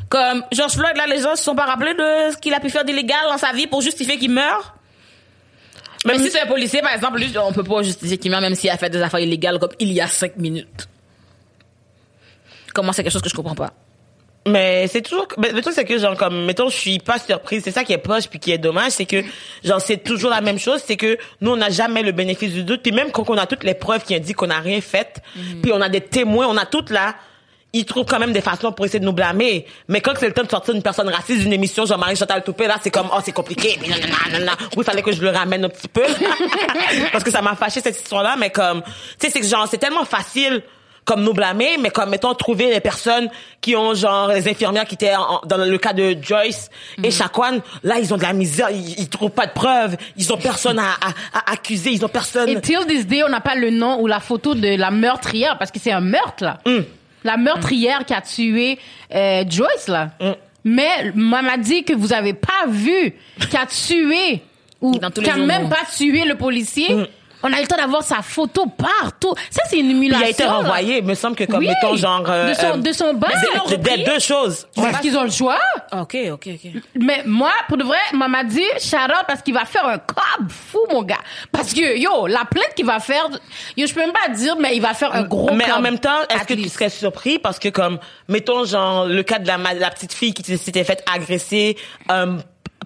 [0.10, 2.70] Comme George Floyd, là, les gens se sont pas rappelés de ce qu'il a pu
[2.70, 4.74] faire d'illégal dans sa vie pour justifier qu'il meurt.
[6.06, 8.56] Même si c'est un policier, par exemple, lui, on peut pas justifier qu'il meurt même
[8.56, 10.88] s'il a fait des affaires illégales comme il y a 5 minutes.
[12.74, 13.74] Comment c'est quelque chose que je comprends pas?
[14.48, 17.64] Mais c'est toujours, mais le truc c'est que genre comme, mettons, je suis pas surprise.
[17.66, 19.22] C'est ça qui est poche puis qui est dommage, c'est que
[19.64, 22.64] genre c'est toujours la même chose, c'est que nous on n'a jamais le bénéfice du
[22.64, 22.82] doute.
[22.82, 25.22] Puis même quand on a toutes les preuves qui indiquent qu'on n'a rien fait,
[25.62, 27.16] puis on a des témoins, on a toutes là.
[27.78, 29.66] Ils trouvent quand même des façons pour essayer de nous blâmer.
[29.88, 32.66] Mais quand c'est le temps de sortir une personne raciste d'une émission, Jean-Marie Chantal Toupé,
[32.68, 33.78] là, c'est comme, oh, c'est compliqué.
[33.84, 33.90] Oui,
[34.78, 36.02] il fallait que je le ramène un petit peu.
[37.12, 38.36] Parce que ça m'a fâché cette histoire-là.
[38.38, 40.64] Mais comme, tu sais, c'est que genre, c'est tellement facile
[41.06, 43.30] comme nous blâmer, mais comme, mettons, trouver les personnes
[43.62, 46.70] qui ont, genre, les infirmières qui étaient en- dans le cas de Joyce
[47.02, 50.34] et Shaquan, là, ils ont de la misère, ils, ils trouvent pas de preuves, ils
[50.34, 52.50] ont personne à, à, à accuser, ils ont personne.
[52.50, 55.58] Et till this day, on n'a pas le nom ou la photo de la meurtrière,
[55.58, 56.60] parce que c'est un meurtre, là.
[57.28, 58.80] La meurtrière qui a tué
[59.14, 60.12] euh, Joyce, là.
[60.64, 63.14] Mais maman dit que vous avez pas vu
[63.50, 64.42] qui a tué
[64.82, 66.88] ou qui a même pas tué le policier.
[67.44, 69.34] On a eu le temps d'avoir sa photo partout.
[69.50, 70.24] Ça, c'est une émulation.
[70.26, 71.68] Il a été renvoyé, il me semble que comme Oui.
[71.68, 73.28] mettons genre euh, de son, de son bain.
[73.30, 74.68] de- de- de- deux choses.
[74.76, 75.60] Parce qu'ils ont le choix.
[75.92, 76.72] Ok, ok, ok.
[77.00, 80.80] Mais moi, pour de vrai, maman dit, out parce qu'il va faire un cob fou,
[80.92, 81.18] mon gars.
[81.52, 83.28] Parce que, yo, la plainte qu'il va faire,
[83.76, 86.00] yo, je peux même pas dire, mais il va faire un gros Mais en même
[86.00, 89.90] temps, est-ce que tu serais surpris parce que comme mettons genre le cas de la
[89.92, 91.78] petite fille qui s'était faite agresser
[92.12, 92.38] euh,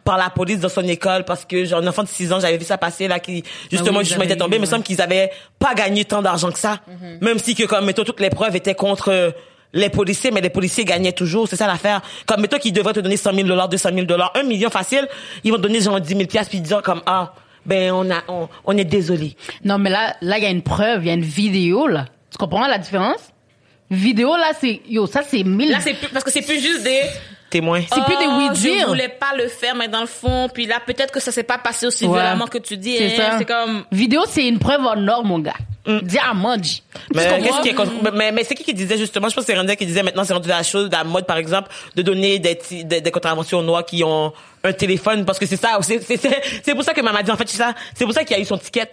[0.03, 2.57] par la police dans son école parce que genre un enfant de 6 ans, j'avais
[2.57, 4.83] vu ça passer là qui justement Ah oui, justement était tombé, vu, il me semble
[4.83, 6.79] qu'ils avaient pas gagné tant d'argent que ça.
[6.89, 7.23] Mm-hmm.
[7.23, 9.31] Même si que comme mettons toutes les preuves étaient contre euh,
[9.73, 12.01] les policiers, mais les policiers gagnaient toujours, c'est ça l'affaire.
[12.25, 15.07] Comme mettons qu'ils devraient te donner 100 000 dollars, 200 000 dollars, 1 million facile,
[15.43, 17.33] ils vont te donner genre 10 000 piastres puis dire comme ah
[17.65, 19.35] ben on a on, on est désolé.
[19.63, 22.05] Non, mais là, là, il y a une preuve, il y a une vidéo, là.
[22.31, 23.31] Tu comprends la différence?
[23.89, 25.69] Vidéo, là, c'est, yo, ça, c'est mille.
[25.69, 27.01] Là, c'est plus, parce que c'est plus juste des.
[27.51, 27.81] Témoin.
[27.93, 28.87] C'est plus des oui Oh, Je dire.
[28.87, 31.57] voulais pas le faire, mais dans le fond, puis là, peut-être que ça s'est pas
[31.59, 32.13] passé aussi Ouais.
[32.19, 32.97] violemment que tu dis.
[32.97, 33.31] C'est hein.
[33.33, 33.37] ça.
[33.37, 33.83] C'est comme.
[33.91, 35.53] Vidéo, c'est une preuve en or, mon gars.
[36.03, 36.81] Diamant, G.
[37.15, 39.57] Mais qu'est-ce qui est mais- mais, c'est qui qui disait justement je pense que c'est
[39.57, 42.37] Randall qui disait maintenant c'est rendu la chose de la mode par exemple de donner
[42.37, 44.31] des des, des contraventions aux noirs qui ont
[44.63, 47.31] un téléphone parce que c'est ça c'est c'est c'est c'est pour ça que maman dit
[47.31, 48.91] en fait c'est ça c'est pour ça qu'il y a eu son ticket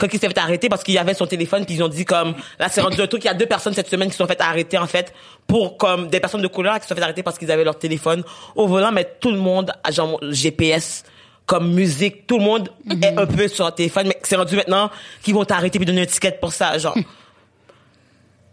[0.00, 2.04] quand il s'est fait arrêter parce qu'il y avait son téléphone puis ils ont dit
[2.04, 4.18] comme là c'est rendu un truc il y a deux personnes cette semaine qui se
[4.18, 5.12] sont fait arrêter en fait
[5.46, 7.78] pour comme des personnes de couleur qui se sont fait arrêter parce qu'ils avaient leur
[7.78, 8.24] téléphone
[8.56, 11.04] au volant mais tout le monde a genre GPS
[11.46, 12.68] comme musique, tout le monde
[13.02, 14.88] est un peu sur leur téléphone, mais c'est rendu maintenant
[15.20, 16.94] qu'ils vont t'arrêter puis donner un ticket pour ça, genre.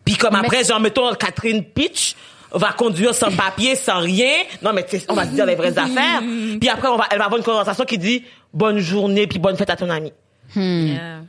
[0.03, 2.15] Puis comme Mais- après, genre, mettons, Catherine Pitch
[2.51, 4.31] va conduire sans papier, sans rien.
[4.63, 6.21] Non, mais tu sais, on va se dire les vraies affaires.
[6.60, 9.57] Puis après, on va, elle va avoir une conversation qui dit bonne journée puis bonne
[9.57, 10.12] fête à ton ami.
[10.55, 11.19] Yeah.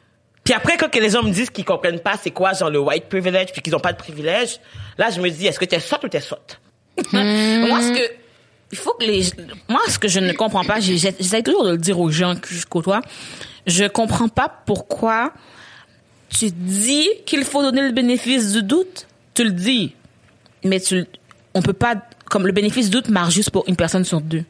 [0.49, 2.81] Puis après, quand que les gens me disent qu'ils comprennent pas c'est quoi, genre, le
[2.81, 4.61] white privilege puis qu'ils ont pas de privilège,
[4.97, 6.59] là, je me dis, est-ce que t'es sotte ou t'es sotte?
[7.13, 8.13] Moi, ce que,
[8.73, 9.25] il faut que les,
[9.69, 12.49] moi, ce que je ne comprends pas, j'essaie toujours de le dire aux gens que
[12.49, 13.03] je côtoie,
[13.67, 15.35] je comprends pas pourquoi
[16.31, 19.07] tu dis qu'il faut donner le bénéfice du doute.
[19.35, 19.95] Tu le dis.
[20.65, 21.05] Mais tu,
[21.53, 24.45] on peut pas, comme le bénéfice du doute marche juste pour une personne sur deux.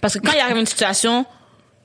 [0.00, 1.26] Parce que quand il arrive une situation,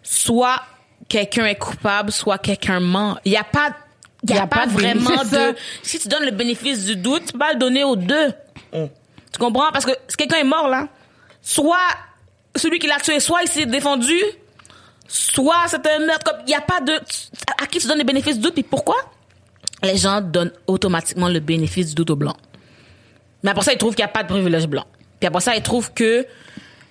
[0.04, 0.62] soit
[1.10, 3.18] quelqu'un est coupable, soit quelqu'un ment.
[3.26, 3.72] Il y a pas,
[4.24, 7.34] il y a, pas, de vraiment de, si tu donnes le bénéfice du doute, tu
[7.34, 8.32] peux pas le donner aux deux.
[8.72, 9.72] Tu comprends?
[9.72, 10.88] Parce que si quelqu'un est mort, là,
[11.42, 11.78] soit
[12.56, 14.18] celui qui l'a tué, soit il s'est défendu,
[15.08, 16.24] soit c'est un meurtre.
[16.32, 16.94] Comme, il y a pas de,
[17.62, 18.96] à qui tu donnes le bénéfice du doute, puis pourquoi?
[19.84, 22.38] Les gens donnent automatiquement le bénéfice du doute aux blancs.
[23.44, 24.86] Mais après ça, ils trouvent qu'il n'y a pas de privilège blanc.
[25.20, 26.26] Puis après ça, ils trouvent que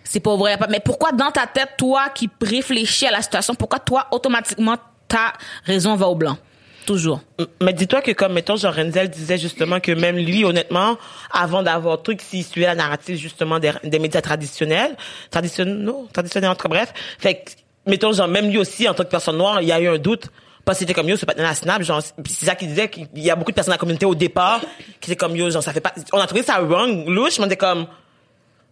[0.08, 0.56] c'est pas vrai.
[0.70, 5.34] Mais pourquoi dans ta tête, toi qui réfléchis à la situation, pourquoi toi, automatiquement, ta
[5.64, 6.38] raison va au blanc?
[6.86, 7.20] Toujours.
[7.60, 10.96] Mais dis-toi que comme mettons Jean Renzel disait justement que même lui honnêtement
[11.30, 14.96] avant d'avoir truc s'il suivait la narrative justement des, médias traditionnels
[15.30, 17.50] traditionnels traditionnels en tout cas bref fait que
[17.84, 19.98] mettons genre même lui aussi en tant que personne noire il y a eu un
[19.98, 20.30] doute
[20.64, 23.06] parce que c'était comme yo c'est pas la snap genre c'est ça qu'il disait qu'il
[23.16, 24.62] y a beaucoup de personnes de la communauté au départ
[24.98, 27.44] qui étaient comme yo genre ça fait pas on a trouvé ça wrong louche mais
[27.44, 27.86] on était comme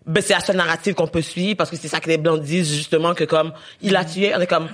[0.07, 2.41] ben c'est la seule narrative qu'on peut suivre parce que c'est ça que les blancs
[2.41, 4.69] disent justement que comme il a tué on est comme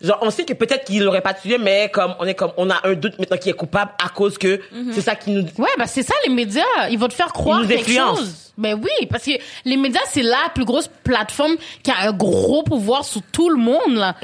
[0.00, 2.68] genre on sait que peut-être qu'il l'aurait pas tué mais comme on est comme on
[2.70, 4.60] a un doute maintenant qu'il est coupable à cause que
[4.92, 7.60] c'est ça qui nous Ouais, bah c'est ça les médias, ils vont te faire croire
[7.76, 8.51] quelque chose.
[8.58, 9.30] Ben oui, parce que
[9.64, 13.56] les médias c'est la plus grosse plateforme qui a un gros pouvoir sur tout le
[13.56, 14.14] monde là.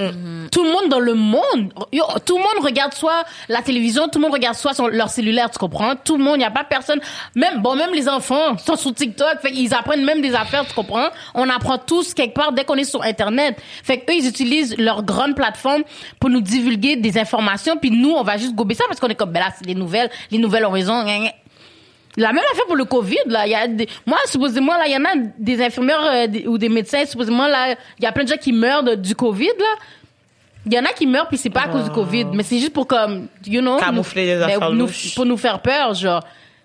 [0.52, 4.18] Tout le monde dans le monde, Yo, tout le monde regarde soit la télévision, tout
[4.18, 5.94] le monde regarde soit son, leur cellulaire, tu comprends?
[5.96, 7.00] Tout le monde, il y a pas personne.
[7.34, 10.74] Même bon même les enfants sont sur TikTok, fait ils apprennent même des affaires, tu
[10.74, 11.08] comprends?
[11.34, 13.56] On apprend tous quelque part dès qu'on est sur internet.
[13.82, 15.84] Fait que eux ils utilisent leur grande plateforme
[16.20, 19.14] pour nous divulguer des informations puis nous on va juste gober ça parce qu'on est
[19.14, 21.02] comme ben là c'est des nouvelles, les nouvelles ont raison.
[22.18, 23.46] La même affaire pour le Covid, là.
[23.46, 26.46] Il y a des, moi, supposément, là, il y en a des infirmières euh, des-
[26.46, 29.14] ou des médecins, supposément, là, il y a plein de gens qui meurent de- du
[29.14, 29.74] Covid, là.
[30.66, 32.58] Il y en a qui meurent puis c'est pas à cause du Covid, mais c'est
[32.58, 33.78] juste pour comme, you know.
[33.78, 35.14] Camoufler les ben, affaires nous- louches.
[35.14, 36.22] Pour nous faire peur, genre.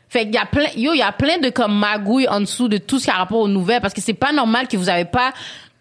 [0.10, 2.68] Fait qu'il y a plein, yo, il y a plein de comme magouilles en dessous
[2.68, 4.90] de tout ce qui a rapport aux nouvelles parce que c'est pas normal que vous
[4.90, 5.32] avez pas,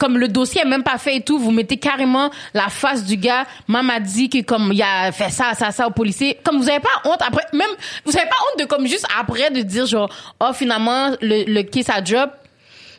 [0.02, 3.16] comme le dossier est même pas fait et tout, vous mettez carrément la face du
[3.16, 3.46] gars.
[3.68, 6.40] Maman dit que comme il a fait ça, ça, ça au policier.
[6.42, 7.70] Comme vous avez pas honte après, même,
[8.04, 10.10] vous avez pas honte de comme juste après de dire genre,
[10.40, 12.30] oh finalement, le, le case a drop.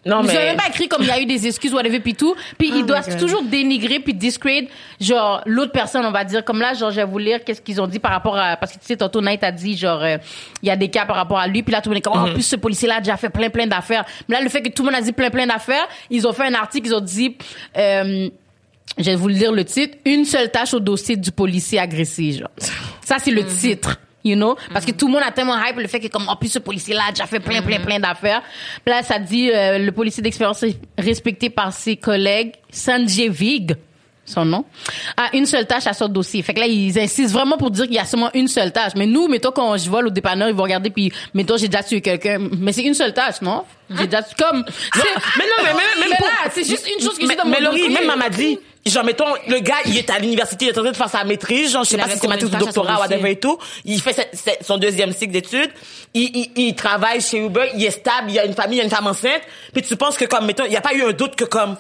[0.06, 2.14] Non mais avez même pas écrit comme il y a eu des excuses, whatever, puis
[2.14, 2.36] tout.
[2.58, 4.68] Puis il doit toujours dénigrer puis discredit,
[5.00, 6.44] genre, l'autre personne, on va dire.
[6.44, 8.58] Comme là, genre, je vais vous lire qu'est-ce qu'ils ont dit par rapport à...
[8.58, 10.18] Parce que tu sais, tantôt, Nate a dit, genre, euh,
[10.62, 11.64] il y a des cas par rapport à lui.
[11.64, 13.30] Puis là, tout le monde est comme, oh, en plus, ce policier-là a déjà fait
[13.30, 14.06] plein, plein d'affaires.
[14.28, 16.34] Mais là, le fait que tout le monde a dit plein, plein d'affaires, ils ont
[16.34, 17.38] fait un article, ils ont dit...
[17.78, 18.30] Euh,
[18.98, 19.98] je vais vous lire le titre.
[20.06, 22.50] Une seule tâche au dossier du policier agressé, genre.
[23.04, 23.98] Ça, c'est le titre.
[24.24, 24.56] You know?
[24.72, 26.60] Parce que tout le monde a tellement hype le fait que, comme, en plus, ce
[26.60, 28.42] policier-là a déjà fait plein, plein, plein d'affaires.
[28.86, 32.54] Puis là, ça dit, euh, le policier d'expérience est respecté par ses collègues.
[32.72, 33.76] Sanjay Vig.
[34.26, 34.64] son nom,
[35.18, 36.42] a une seule tâche à son dossier.
[36.44, 38.94] Fait que là, ils insistent vraiment pour dire qu'il y a seulement une seule tâche.
[38.96, 41.84] Mais nous, mettons, quand je vole au dépanneur, ils vont regarder, puis mettons, j'ai déjà
[41.84, 42.38] tué quelqu'un.
[42.58, 43.66] Mais c'est une seule tâche, non?
[43.90, 44.64] J'ai déjà tué comme...
[44.96, 45.02] c'est-
[45.38, 47.36] mais non, mais même- même Mais pour- là, c'est juste une chose que mais, j'ai
[47.36, 48.58] dans mon mais Laurie, même m'a dit,
[48.92, 51.24] genre, mettons, le gars, il est à l'université, il est en train de faire sa
[51.24, 53.58] maîtrise, genre, je sais pas si c'est maîtrise ou doctorat, whatever et tout.
[53.86, 54.30] Il fait
[54.62, 55.72] son deuxième cycle d'études.
[56.14, 58.84] Il, il, il travaille chez Uber, il est stable, il a une famille, il a
[58.84, 59.42] une femme enceinte.
[59.74, 61.78] Puis tu penses que comme, mettons, il y a pas eu un doute que comme,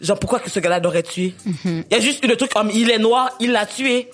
[0.00, 1.34] genre, pourquoi que ce gars-là l'aurait tué?
[1.64, 4.10] Il y a juste eu le truc comme, il est noir, il l'a tué.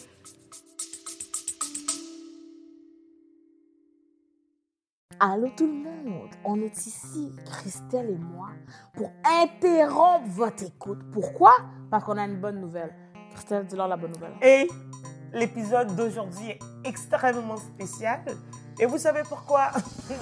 [5.21, 8.51] Allô tout le monde, on est ici, Christelle et moi,
[8.95, 11.01] pour interrompre votre écoute.
[11.13, 11.57] Pourquoi?
[11.91, 12.95] Parce qu'on a une bonne nouvelle.
[13.33, 14.35] Christelle, dis-leur la bonne nouvelle.
[14.41, 14.69] Et
[15.33, 18.21] l'épisode d'aujourd'hui est extrêmement spécial.
[18.79, 19.71] Et vous savez pourquoi?
[20.09, 20.15] tu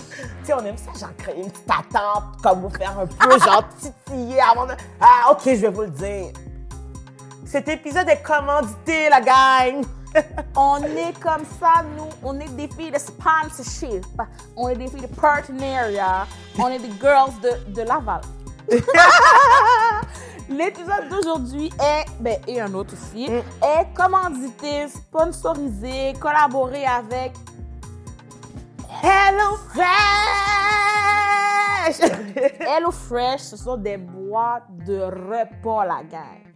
[0.45, 3.69] sais, on aime ça, genre créer une petite attente, comme vous faire un peu, genre
[3.79, 4.73] titiller avant de...
[4.99, 6.33] Ah, ok, je vais vous le dire.
[7.45, 9.85] Cet épisode est commandité, la gang.
[10.57, 12.09] On est comme ça, nous.
[12.23, 14.05] On est des filles de sponsorship.
[14.57, 16.27] On est des filles de partenariat.
[16.59, 18.21] On est des girls de, de Laval.
[20.49, 27.33] L'épisode d'aujourd'hui est, ben, et un autre aussi, est commandité, sponsorisé, collaboré avec
[29.03, 29.87] Hello Fresh!
[32.61, 33.41] Hello Fresh.
[33.41, 36.47] Ce sont des boîtes de repas, la gang.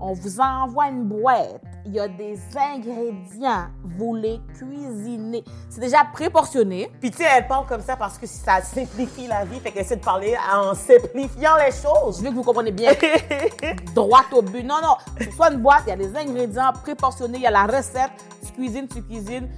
[0.00, 1.75] On vous envoie une boîte.
[1.88, 3.68] Il y a des ingrédients.
[3.96, 5.44] Vous les cuisinez.
[5.70, 6.90] C'est déjà préportionné.
[7.00, 9.82] Puis tu sais, elle parle comme ça parce que ça simplifie la vie, fait qu'elle
[9.84, 12.20] essaie de parler en simplifiant les Je choses.
[12.20, 12.90] veux que vous compreniez bien.
[13.94, 14.64] droit au but.
[14.64, 14.96] Non, non.
[15.36, 18.10] Soit une boîte, il y a des ingrédients préportionnés, il y a la recette.
[18.44, 19.48] Tu cuisines, tu cuisines.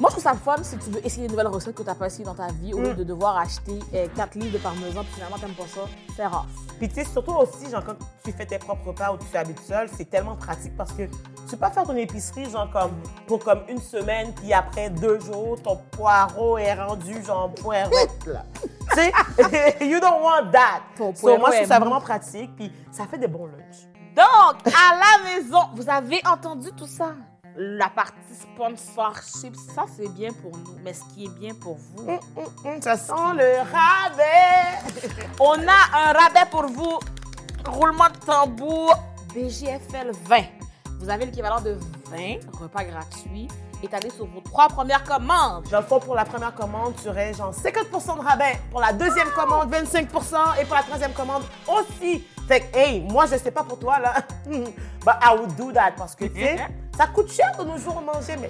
[0.00, 1.88] Moi, je trouve ça le fun si tu veux essayer une nouvelle recette que tu
[1.88, 3.78] n'as pas essayé dans ta vie, au lieu de devoir acheter
[4.16, 5.80] 4 livres de parmesan, puis finalement, tu n'aimes pas ça.
[6.16, 6.46] C'est rare.
[6.78, 9.60] Puis tu sais, surtout aussi, genre, quand tu fais tes propres repas ou tu habites
[9.60, 12.92] seul, c'est tellement pratique parce que tu peux pas faire ton épicerie, genre, comme,
[13.26, 18.46] pour comme une semaine, puis après deux jours, ton poireau est rendu, genre, poirette, là.
[18.62, 20.80] tu sais, you don't want that.
[20.96, 23.86] Ton So, moi, je trouve ça vraiment pratique, puis ça fait des bons lunchs.
[24.16, 27.12] Donc, à la maison, vous avez entendu tout ça?
[27.62, 30.78] La partie sponsorship, ça, c'est bien pour nous.
[30.82, 34.78] Mais ce qui est bien pour vous, Hum, ça sent le rabais.
[35.38, 36.98] On a un rabais pour vous.
[37.66, 38.94] Roulement de tambour.
[39.34, 40.42] BGFL 20.
[41.00, 41.76] Vous avez l'équivalent de
[42.10, 43.48] 20 repas gratuits
[43.82, 45.66] étalés sur vos trois premières commandes.
[45.86, 48.58] Fond, pour la première commande, tu aurais genre 50 de rabais.
[48.70, 50.08] Pour la deuxième commande, 25
[50.58, 52.24] Et pour la troisième commande aussi.
[52.48, 54.14] Fait que, hey, moi, je sais pas pour toi, là.
[54.46, 56.56] But I would do that parce que, tu sais,
[57.00, 58.48] ça coûte cher de nos jours manger, mais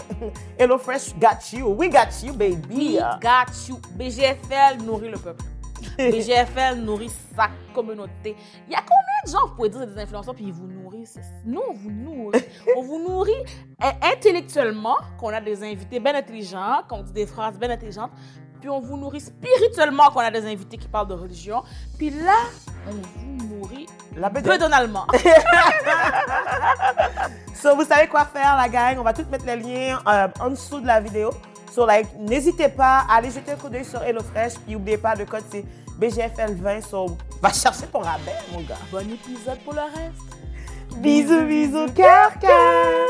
[0.59, 1.69] HelloFresh got you.
[1.69, 2.75] We got you, baby.
[2.75, 3.79] We got you.
[3.95, 5.45] BGFL nourrit le peuple.
[5.97, 8.35] BGFL nourrit sa communauté.
[8.67, 11.21] Il y a combien de gens, vous pouvez dire, des influenceurs, puis ils vous nourrissent?
[11.45, 12.45] Nous, on vous nourrit.
[12.77, 13.45] on vous nourrit
[14.03, 18.11] intellectuellement, qu'on a des invités bien intelligents, qu'on dit des phrases bien intelligentes,
[18.61, 21.63] puis on vous nourrit spirituellement, qu'on a des invités qui parlent de religion,
[21.99, 22.37] puis là,
[22.89, 24.61] on vous nourrit La peu bedette.
[24.61, 25.07] donalement.
[27.55, 28.97] So, vous savez quoi faire, la gang.
[28.99, 31.31] On va tout mettre les liens euh, en dessous de la vidéo.
[31.71, 34.55] So, like, n'hésitez pas à aller jeter un coup d'œil sur HelloFresh.
[34.65, 35.67] Puis, n'oubliez pas, le code, c'est
[36.01, 36.81] BGFL20.
[36.89, 38.79] So, va chercher ton rabais, mon gars.
[38.91, 40.97] bon épisode pour le reste.
[40.97, 43.07] Bisous, bisous, cœur, cœur.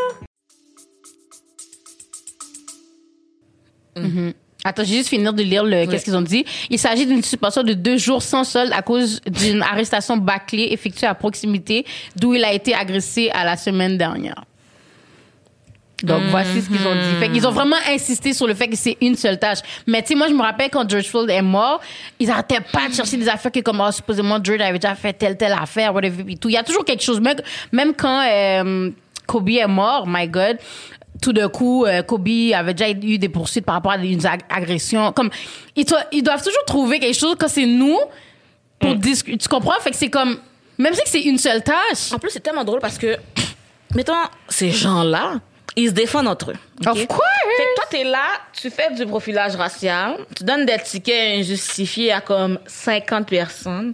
[4.65, 6.45] Attends, j'ai juste finir de lire le qu'est-ce qu'ils ont dit.
[6.69, 11.07] Il s'agit d'une suspension de deux jours sans solde à cause d'une arrestation bâclée effectuée
[11.07, 14.45] à proximité d'où il a été agressé à la semaine dernière.
[16.03, 17.19] Donc voici ce qu'ils ont dit.
[17.19, 19.59] Fait qu'ils ont vraiment insisté sur le fait que c'est une seule tâche.
[19.87, 21.81] Mais tu sais, moi je me rappelle quand George Floyd est mort,
[22.19, 25.13] ils arrêtaient pas de chercher des affaires que comme oh, supposément George avait déjà fait
[25.13, 26.49] telle telle affaire, whatever, puis tout.
[26.49, 27.21] Il y a toujours quelque chose.
[27.21, 27.37] Même,
[27.73, 28.91] même quand euh,
[29.27, 30.59] Kobe est mort, my God,
[31.21, 34.41] tout d'un coup, euh, Kobe avait déjà eu des poursuites par rapport à des ag-
[34.49, 35.13] agressions.
[35.13, 35.31] Comme
[35.77, 35.85] ils,
[36.23, 37.99] doivent toujours trouver quelque chose quand c'est nous
[38.79, 39.39] pour discuter.
[39.39, 39.79] Tu comprends?
[39.81, 40.39] Fait que c'est comme
[40.79, 42.13] même si c'est une seule tâche.
[42.13, 43.17] En plus, c'est tellement drôle parce que,
[43.95, 44.15] mettons,
[44.49, 45.35] ces gens-là,
[45.77, 46.57] ils se défendent entre eux.
[46.81, 46.87] ok?
[46.87, 47.21] Of course.
[47.57, 52.13] Fait que toi, t'es là, tu fais du profilage racial, tu donnes des tickets injustifiés
[52.13, 53.93] à comme 50 personnes.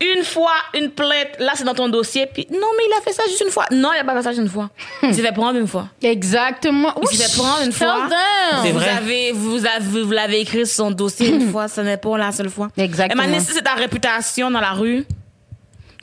[0.00, 3.12] Une fois, une plainte, là, c'est dans ton dossier, puis non, mais il a fait
[3.12, 3.64] ça juste une fois.
[3.72, 4.70] Non, il a pas fait ça juste une fois.
[5.02, 5.88] Il s'est fait prendre une fois.
[6.00, 6.94] Exactement.
[7.02, 8.08] Il s'est fait prendre une fois.
[8.62, 12.16] Vous avez, vous avez, vous l'avez écrit sur son dossier une fois, ce n'est pas
[12.16, 12.68] la seule fois.
[12.76, 13.24] Exactement.
[13.24, 15.04] Et maintenant, si c'est ta réputation dans la rue,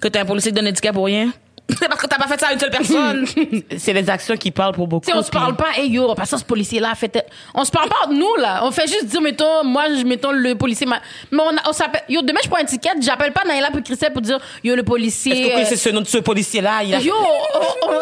[0.02, 1.32] que t'es un policier qui donne des tickets pour rien,
[1.68, 3.26] C'est parce que t'as pas fait ça à une seule personne.
[3.78, 5.10] C'est les actions qui parlent pour beaucoup.
[5.14, 7.10] On se parle pas, hey yo, parce que ce policier-là a fait.
[7.10, 7.26] tel-
[7.56, 8.60] On se parle pas entre nous, là.
[8.64, 10.86] On fait juste dire, mettons, moi, je mettons le policier.
[10.86, 11.02] m'a-
[11.32, 12.04] Mais on, on s'appelle.
[12.08, 14.84] Yo, demain, je prends un ticket, j'appelle pas Naïla puis Christelle pour dire, yo, le
[14.84, 15.32] policier.
[15.32, 16.76] Est-ce que vous euh, connaissez ce nom de ce policier-là?
[16.78, 17.14] A Yo,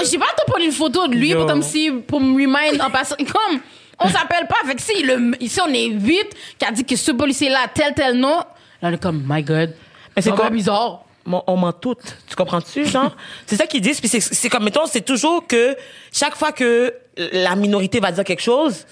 [0.10, 1.38] j'ai pas te prendre une photo de lui Yo.
[1.40, 3.16] pour, comme si, pour me remind en passant.
[3.18, 3.60] Comme,
[4.00, 4.58] on s'appelle pas.
[4.68, 6.28] Fait que si, le, ici, on est huit
[6.60, 8.38] qui a dit que ce policier-là a tel, tel nom.
[8.82, 9.74] Là, on est comme, my God.
[10.16, 10.50] Mais c'est quoi?
[10.50, 11.03] bizarre?
[11.26, 12.18] On ment toutes.
[12.28, 13.16] Tu comprends-tu, genre?
[13.46, 14.00] c'est ça qu'ils disent.
[14.02, 15.76] Puis c'est, comme, mettons, c'est toujours que
[16.12, 18.86] chaque fois que la minorité va dire quelque chose,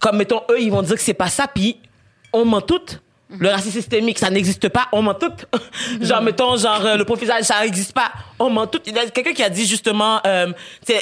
[0.00, 1.80] comme, mettons, eux, ils vont dire que c'est pas ça, puis
[2.32, 3.00] on ment toutes.
[3.30, 5.46] Le racisme systémique, ça n'existe pas, on ment toutes.
[6.00, 8.86] genre, mettons, genre, euh, le profilage, ça n'existe pas, on ment toutes.
[8.86, 10.50] Il y a quelqu'un qui a dit, justement, euh,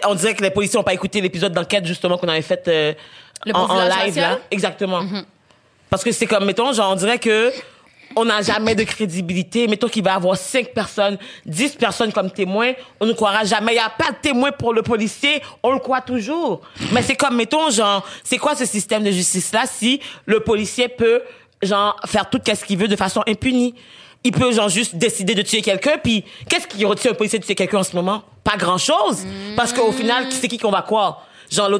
[0.07, 2.95] on dirait que les policiers n'ont pas écouté l'épisode d'enquête, justement, qu'on avait fait euh,
[3.45, 4.39] Le en, live, là.
[4.51, 5.03] Exactement.
[5.89, 7.53] Parce que c'est comme, mettons, genre, on dirait que
[8.17, 9.69] on n'a jamais de crédibilité.
[9.69, 13.73] Mettons qu'il va avoir cinq personnes, dix personnes comme témoins, on ne croira jamais.
[13.73, 16.63] Il n'y a pas de témoin pour le policier, on le croit toujours.
[16.93, 21.23] Mais c'est comme, mettons, genre, c'est quoi ce système de justice-là si le policier peut,
[21.63, 23.75] genre, faire tout ce qu'il veut de façon impunie?
[24.25, 27.45] Il peut, genre, juste décider de tuer quelqu'un, puis qu'est-ce qui retient un policier de
[27.45, 28.23] tuer quelqu'un en ce moment?
[28.43, 29.27] Pas grand-chose.
[29.57, 31.27] Parce qu'au final, c'est qui qu'on va croire?
[31.51, 31.71] Genre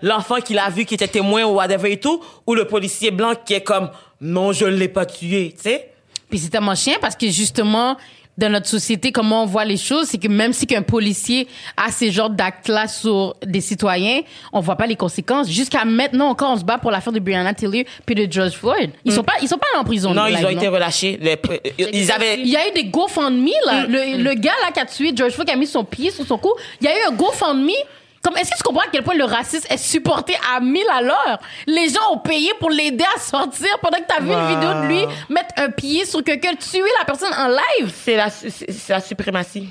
[0.00, 3.32] l'enfant qu'il a vu qui était témoin ou whatever et tout, ou le policier blanc
[3.44, 5.90] qui est comme non je l'ai pas tué, tu sais.
[6.28, 7.96] Puis c'est tellement chien parce que justement,
[8.36, 11.90] dans notre société, comment on voit les choses, c'est que même si qu'un policier a
[11.90, 14.20] ces genres d'actes-là sur des citoyens,
[14.52, 15.48] on voit pas les conséquences.
[15.48, 18.90] Jusqu'à maintenant encore, on se bat pour l'affaire de Breonna Taylor puis de George Floyd.
[19.06, 20.12] Ils sont pas, ils sont pas allés en prison.
[20.12, 21.18] Non, live, ils ont été relâchés.
[21.22, 23.86] Les pr- ils avaient Il y a eu des GoFundMe, là.
[23.86, 26.26] Le, le gars, là, qui a tué George Floyd, qui a mis son pied sur
[26.26, 26.52] son cou.
[26.80, 27.70] Il y a eu un GoFundMe.
[28.26, 31.00] Comme, est-ce que tu comprends à quel point le racisme est supporté à 1000 à
[31.00, 31.38] l'heure?
[31.68, 34.86] Les gens ont payé pour l'aider à sortir pendant que t'as vu une vidéo de
[34.88, 37.92] lui mettre un pied sur quelqu'un, tuer la personne en live?
[37.94, 39.68] c'est la c'est la suprématie.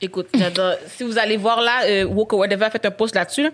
[0.00, 0.74] Écoute, j'adore.
[0.96, 2.04] si vous allez voir là, euh,
[2.48, 3.50] Never a fait un post là-dessus là,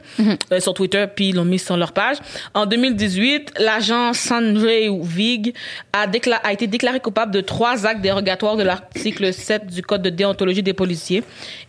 [0.52, 2.18] euh, sur Twitter, puis ils l'ont mis sur leur page.
[2.52, 5.54] En 2018, l'agent Sanjay Vig
[5.94, 10.02] a, décla- a été déclaré coupable de trois actes dérogatoires de l'article 7 du Code
[10.02, 11.24] de déontologie des policiers.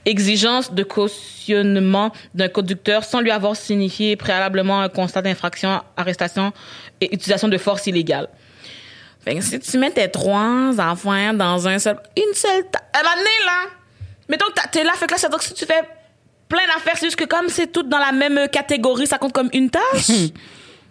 [0.06, 6.52] Exigence de cautionnement d'un conducteur sans lui avoir signifié préalablement un constat d'infraction, arrestation
[7.00, 8.28] et utilisation de force illégale.
[9.24, 13.04] Fait que si tu mets tes trois enfants dans un seul, une seule, ta- à
[13.46, 13.70] là,
[14.30, 15.82] mettons que t'as- t'es là, fait que là, ça veut dire que si tu fais
[16.48, 19.50] plein d'affaires, c'est juste que comme c'est tout dans la même catégorie, ça compte comme
[19.54, 20.32] une tâche?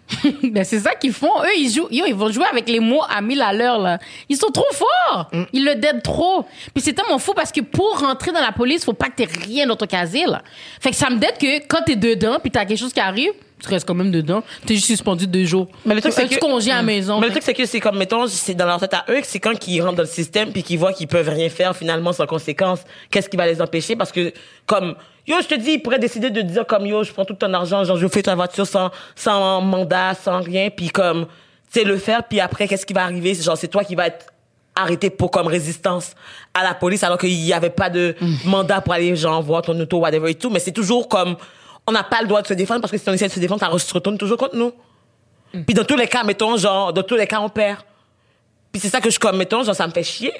[0.43, 1.41] ben, c'est ça qu'ils font.
[1.43, 3.97] Eux, ils jouent, yo, ils vont jouer avec les mots à 1000 à l'heure, là.
[4.29, 5.31] Ils sont trop forts.
[5.51, 6.45] Ils le deadent trop.
[6.75, 9.27] Puis c'est tellement fou parce que pour rentrer dans la police, faut pas que t'aies
[9.47, 10.43] rien dans ton casier, là.
[10.79, 13.31] Fait que ça me dead que quand t'es dedans puis t'as quelque chose qui arrive,
[13.61, 14.43] tu restes quand même dedans.
[14.65, 15.67] T'es juste suspendu deux jours.
[15.85, 17.19] Mais le truc, c'est que- congé à la maison.
[17.19, 19.25] Mais le truc, c'est que c'est comme, mettons, c'est dans leur tête à eux que
[19.27, 22.11] c'est quand ils rentrent dans le système puis qu'ils voient qu'ils peuvent rien faire finalement
[22.13, 23.95] sans conséquence, qu'est-ce qui va les empêcher?
[23.95, 24.33] Parce que,
[24.65, 27.33] comme, yo, je te dis, ils pourraient décider de dire comme, yo, je prends tout
[27.33, 31.25] ton argent, genre, je fais ta voiture sans, sans mandat, sans rien, puis comme,
[31.71, 33.33] tu sais, le faire, puis après, qu'est-ce qui va arriver?
[33.35, 34.25] Genre, c'est toi qui vas être
[34.77, 36.11] arrêté pour comme résistance
[36.53, 38.13] à la police alors qu'il n'y avait pas de
[38.43, 41.37] mandat pour aller genre voir ton auto whatever et tout mais c'est toujours comme
[41.87, 43.39] on n'a pas le droit de se défendre parce que si on essaie de se
[43.39, 44.73] défendre ça se retourne toujours contre nous
[45.65, 47.79] puis dans tous les cas, mettons, genre, dans tous les cas, on perd.
[48.73, 50.33] Puis c'est ça que je, comme, mettons, genre, ça me fait chier.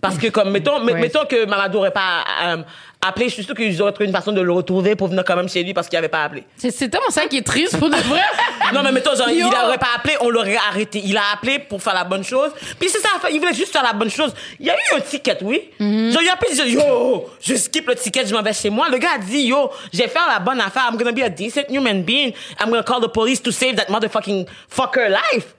[0.00, 0.94] Parce que, comme, mettons, Ouais.
[0.94, 2.62] mettons que Mamadou aurait pas euh,
[3.02, 5.36] appelé, je suis sûr qu'ils auraient trouvé une façon de le retrouver pour venir quand
[5.36, 6.44] même chez lui parce qu'il avait pas appelé.
[6.56, 8.20] C'est tellement ça qui est triste pour de vrai.
[8.72, 9.48] Non, mais mettons, genre, Yo.
[9.48, 11.02] il aurait pas appelé, on l'aurait arrêté.
[11.04, 12.52] Il a appelé pour faire la bonne chose.
[12.80, 14.32] Puis c'est ça, il voulait juste faire la bonne chose.
[14.58, 15.60] Il y a eu un ticket, oui.
[15.78, 18.88] Genre, il a appelé, yo, je skip le ticket, je m'en vais chez moi.
[18.88, 20.88] Le gars a dit, yo, j'ai fait la bonne affaire.
[20.90, 22.32] I'm gonna be a decent human being.
[22.60, 25.54] I'm gonna call the police to save that motherfucking fucker life.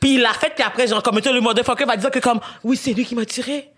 [0.00, 2.76] Puis il l'a fait, puis après, genre, comme, le motherfucker va dire que comme, oui,
[2.76, 3.70] c'est lui qui m'a tiré.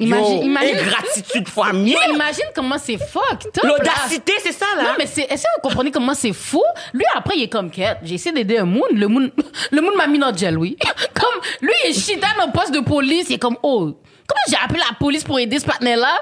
[0.00, 1.96] Imagine- Yo, imagine- ingratitude fois mille.
[2.12, 3.44] Imagine comment c'est fuck.
[3.62, 4.82] L'audacité, c'est ça, là.
[4.82, 6.62] Non, mais c'est, est-ce que vous comprenez comment c'est fou?
[6.92, 7.98] Lui, après, il est comme quête.
[8.02, 8.82] J'ai essayé d'aider un moon.
[8.90, 9.30] Le moon,
[9.70, 10.76] le moon m'a mis dans le gel, oui.
[11.14, 13.26] Comme, lui, il est chita dans poste de police.
[13.30, 13.92] Il est comme, oh,
[14.26, 16.20] comment j'ai appelé la police pour aider ce partenaire-là?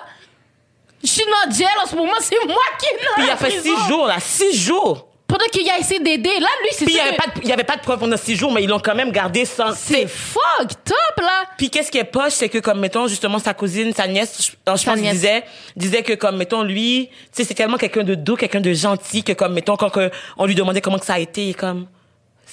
[1.03, 3.31] Je suis dans le gel en ce moment, c'est moi qui est dans Puis il
[3.31, 5.09] a fait six jours, là, six jours.
[5.33, 6.29] Pendant qu'il a essayé d'aider.
[6.29, 7.81] Là, lui, c'est Puis il y ça avait pas de, il y avait pas de
[7.81, 9.73] preuve pendant six jours, mais ils l'ont quand même gardé sans.
[9.75, 11.45] C'est fuck, top, là.
[11.57, 14.51] Puis qu'est-ce qui est poche, c'est que comme mettons justement sa cousine, sa nièce, je,
[14.51, 15.15] je pense nièce.
[15.15, 18.75] disait, disait que comme mettons lui, tu sais c'est tellement quelqu'un de doux, quelqu'un de
[18.75, 21.87] gentil que comme mettons quand que on lui demandait comment que ça a été, comme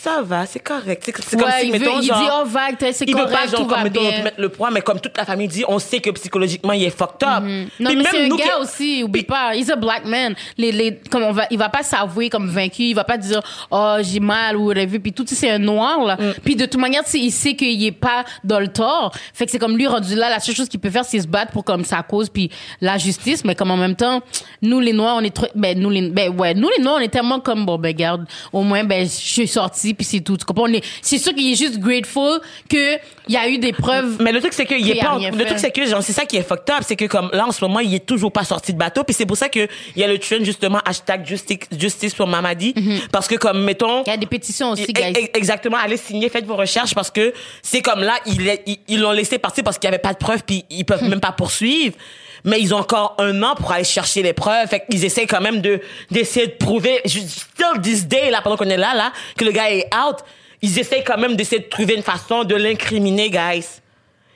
[0.02, 1.04] ça va, c'est correct.
[1.04, 1.22] C'est comme
[1.60, 3.60] si, il, veut- mettons, il genre, dit, oh, vague, c'est il veut correct, pas, genre,
[3.62, 4.24] tout va comme, mettons, bien.
[4.24, 6.90] mettre le poids, mais comme toute la famille dit, on sait que psychologiquement, il est
[6.90, 7.44] fucked up.
[7.44, 9.56] Non, Puis mais c'est un gars qui- aussi, oublie Puis- pas.
[9.56, 10.36] He's a black man.
[10.58, 12.84] Les, les, comme on va, il va pas s'avouer comme vaincu.
[12.84, 15.00] Il va pas dire, oh, j'ai mal ou whatever.
[15.00, 16.16] Puis tout, c'est un noir, là.
[16.16, 16.34] Mm.
[16.46, 19.14] Puis de toute manière, il sait qu'il est pas dans le tort.
[19.34, 21.28] Fait que c'est comme lui rendu là, la seule chose qu'il peut faire, c'est se
[21.28, 23.44] battre pour comme sa cause puis la justice.
[23.44, 24.22] Mais comme en même temps,
[24.62, 27.02] nous, les noirs, on est trop, ben, nous, les, ben, ouais, nous, les noirs, on
[27.02, 30.38] est tellement comme, bon, ben, garde, au moins, ben, je suis sorti puis c'est tout.
[30.38, 30.68] Tu comprends?
[31.02, 32.96] C'est sûr qu'il est juste grateful que
[33.28, 34.18] il y a eu des preuves.
[34.22, 35.46] Mais le truc, c'est qu'il Qu'il est pas, le fait.
[35.46, 37.52] truc, c'est que, genre, c'est ça qui est fucked up, c'est que comme, là, en
[37.52, 40.02] ce moment, il est toujours pas sorti de bateau, puis c'est pour ça que il
[40.02, 42.74] y a le trend, justement, hashtag justice, justice pour Mamadi,
[43.12, 45.14] parce que comme, mettons, Il y a des pétitions aussi, E- guys.
[45.26, 49.38] e- Exactement, allez signer, faites vos recherches parce que c'est comme là, ils l'ont laissé
[49.38, 51.96] partir parce qu'il y avait pas de preuves puis ils peuvent même pas poursuivre.
[52.44, 54.68] Mais ils ont encore un an pour aller chercher les preuves.
[54.68, 58.70] Fait qu'ils essaient quand même de, d'essayer de prouver, still this day, là, pendant qu'on
[58.70, 60.18] est là, là, que le gars est out,
[60.62, 63.66] ils essayent quand même d'essayer de trouver une façon de l'incriminer, guys.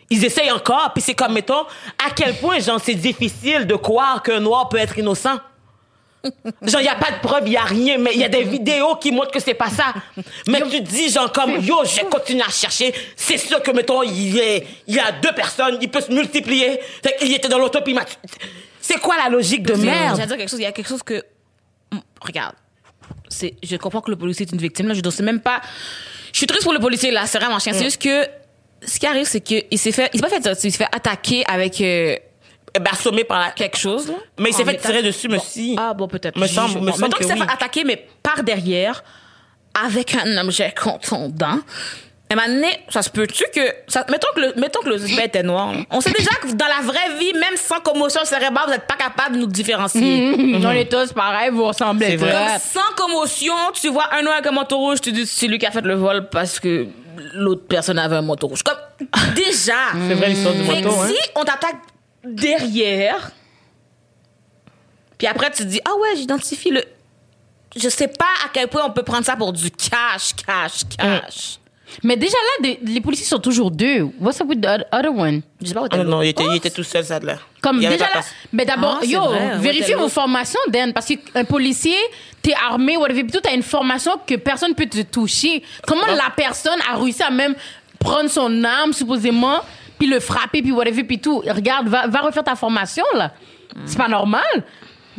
[0.10, 1.66] Ils essayent encore, puis c'est comme, mettons,
[2.06, 5.40] à quel point, genre, c'est difficile de croire qu'un noir peut être innocent.
[6.62, 8.30] Genre, il n'y a pas de preuve, il n'y a rien, mais il y a
[8.30, 9.94] des vidéos qui montrent que c'est pas ça.
[10.48, 12.94] Mais tu te dis, genre, comme, yo, je vais continuer à chercher.
[13.16, 14.38] C'est sûr que, mettons, il,
[14.88, 16.80] il y a deux personnes, il peut se multiplier.
[17.04, 18.00] Fait qu'il était dans l'auto, puis il
[18.80, 20.16] C'est quoi la logique de J'allais merde?
[20.26, 20.60] dire quelque chose.
[20.60, 21.22] Il y a quelque chose que.
[21.92, 22.56] Mm, Regarde.
[23.28, 24.88] C'est, je comprends que le policier est une victime.
[24.88, 25.60] Là, je ne sais même pas.
[26.32, 27.26] Je suis triste pour le policier, là.
[27.26, 27.74] C'est vraiment chien.
[27.74, 28.26] C'est juste que.
[28.86, 30.10] Ce qui arrive, c'est qu'il s'est fait.
[30.14, 30.50] Il s'est pas fait.
[30.64, 32.16] Il s'est fait attaquer avec euh,
[32.92, 33.52] assommé par la...
[33.52, 34.16] quelque chose, là.
[34.40, 35.76] Mais il s'est fait tirer dessus, si.
[35.80, 36.38] Ah, bon, peut-être.
[36.40, 39.04] Me semble- je- me semble qu'il s'est fait attaquer, mais par derrière,
[39.86, 41.60] avec un objet contondant.
[42.32, 43.62] Et maintenant, ça se peut-tu que.
[43.88, 45.72] Ça, mettons, que le, mettons que le suspect était noir.
[45.92, 48.96] On sait déjà que dans la vraie vie, même sans commotion cérébrale, vous n'êtes pas
[48.96, 50.34] capable de nous différencier.
[50.66, 52.32] On est tous pareils, vous ressemblez C'est vrai.
[52.32, 52.38] tous.
[52.74, 55.60] Comme sans commotion, tu vois un noir avec un manteau rouge, tu dis c'est lui
[55.60, 56.88] qui a fait le vol parce que
[57.36, 58.64] l'autre personne avait un manteau rouge.
[58.64, 58.78] Comme
[59.36, 59.74] déjà.
[60.08, 61.08] C'est vrai l'histoire du moto, hein?
[61.10, 61.76] si on t'attaque
[62.24, 63.32] derrière,
[65.18, 66.84] puis après tu te dis ah ouais j'identifie le,
[67.76, 71.60] je sais pas à quel point on peut prendre ça pour du cash, cash, cash.
[72.04, 74.08] Mais déjà là, de- les policiers sont toujours deux.
[74.20, 75.42] What's up with the oth- other one?
[75.62, 77.20] Je sais pas où Ah t'es non, non, il était, il était tout seul, ça,
[77.20, 77.38] là.
[77.62, 78.34] Comme Il y avait déjà pas là, personne.
[78.52, 81.96] mais d'abord, Ah, c'est yo, vrai, ouais, vérifiez vos formations, Dan, parce qu'un policier,
[82.42, 85.62] t'es armé, whatever, puis tout, t'as une formation que personne peut te toucher.
[85.86, 87.54] Comment la personne a réussi à même
[88.00, 89.60] prendre son arme, supposément,
[90.04, 91.42] puis le frapper, puis whatever, puis tout.
[91.48, 93.32] Regarde, va, va refaire ta formation, là.
[93.86, 94.44] C'est pas normal.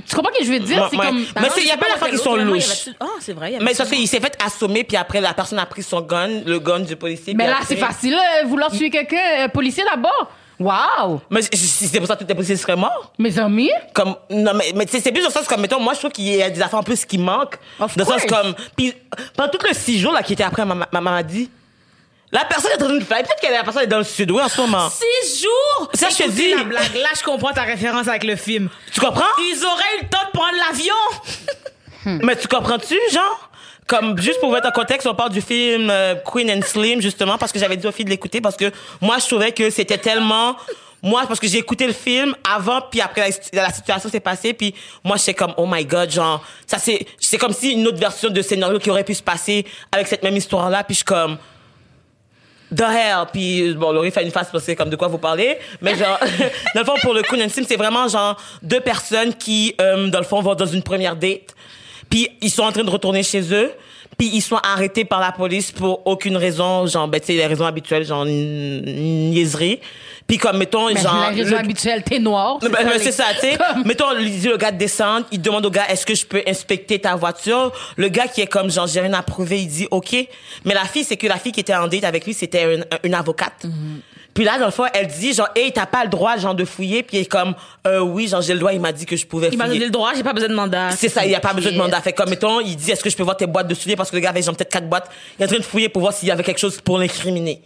[0.07, 0.89] Tu comprends ce que je veux dire?
[0.91, 1.24] C'est comme...
[1.41, 2.91] Mais il y a pas d'affaires qui sont louches.
[3.01, 3.59] Ah, c'est vrai.
[3.62, 3.85] Mais ça.
[3.93, 6.97] il s'est fait assommer, puis après, la personne a pris son gun, le gun du
[6.97, 7.32] policier.
[7.35, 10.30] Mais là, après- c'est facile, euh, vouloir tuer quelqu'un, un policier d'abord.
[10.61, 11.22] Wow!
[11.30, 13.12] Mais c'est pour ça que tous les policiers seraient morts.
[13.18, 13.70] Mes amis?
[13.95, 16.26] Comme, non, mais, mais c'est plus dans le sens comme, mettons, moi, je trouve qu'il
[16.26, 17.57] y a des affaires en plus qui manquent.
[17.80, 18.93] Of Dans le sens comme, puis
[19.35, 21.51] pendant tout le six jours, là, qui était après, ma, ma maman m'a dit,
[22.33, 24.45] la personne est en train de faire, peut-être que la personne est dans le sud-ouest
[24.45, 24.89] en ce moment.
[24.91, 25.91] Six jours?
[25.95, 26.55] Ça, je te dis.
[26.55, 26.95] la blague.
[26.97, 28.68] Là, je comprends ta référence avec le film.
[28.93, 29.22] Tu comprends?
[29.39, 32.20] Ils auraient eu le temps de prendre l'avion.
[32.25, 33.51] Mais tu comprends-tu, genre?
[33.87, 37.37] Comme, juste pour mettre en contexte, on parle du film euh, Queen and Slim, justement,
[37.39, 39.99] parce que j'avais dit aux filles de l'écouter, parce que moi, je trouvais que c'était
[39.99, 40.57] tellement...
[41.03, 44.55] Moi, parce que j'ai écouté le film avant, puis après, la, la situation s'est passée,
[44.55, 47.07] puis moi, j'étais comme, oh my God, genre, ça c'est...
[47.20, 50.22] C'est comme si une autre version de scénario qui aurait pu se passer avec cette
[50.22, 51.37] même histoire-là, puis je suis comme...
[52.74, 55.58] The hell, puis bon, Laurie fait une face parce que comme de quoi vous parlez,
[55.80, 56.18] mais genre,
[56.74, 60.18] dans le fond, pour le and Slim, c'est vraiment genre deux personnes qui, euh, dans
[60.18, 61.54] le fond, vont dans une première date,
[62.08, 63.70] puis ils sont en train de retourner chez eux,
[64.16, 67.46] puis ils sont arrêtés par la police pour aucune raison, genre, ben, tu sais, les
[67.46, 69.80] raisons habituelles, genre, niaiserie.
[70.27, 71.20] Puis comme, mettons, Ben, genre...
[71.20, 72.59] la raison le- habituelle, t'es noir.
[72.59, 73.59] ben, ben, c'est ça, tu sais.
[73.59, 76.25] Comme- Mettons, il dit le gars de descendre, il demande au gars, est-ce que je
[76.25, 77.72] peux inspecter ta voiture?
[77.97, 80.16] Le gars qui est comme, genre, j'ai rien à prouver, il dit, OK.
[80.64, 82.87] Mais la fille, c'est que la fille qui était en date avec lui, c'était une,
[83.03, 83.66] une avocate.
[84.33, 86.64] Puis là, dans le fond, elle dit, genre, hey, t'as pas le droit, genre, de
[86.64, 87.03] fouiller.
[87.03, 87.55] Puis il est comme,
[87.87, 89.75] euh, oui, genre, j'ai le droit, il m'a dit que je pouvais Il m'a donné
[89.77, 89.87] fouiller.
[89.87, 90.91] le droit, j'ai pas besoin de mandat.
[90.93, 92.01] C'est ça, il n'y a pas besoin de mandat.
[92.01, 93.95] Fait comme, mettons, il dit, est-ce que je peux voir tes boîtes de souliers?
[93.95, 95.09] Parce que le gars avait, genre, peut-être quatre boîtes.
[95.39, 97.61] Il est en train de fouiller pour voir s'il y avait quelque chose pour l'incriminer.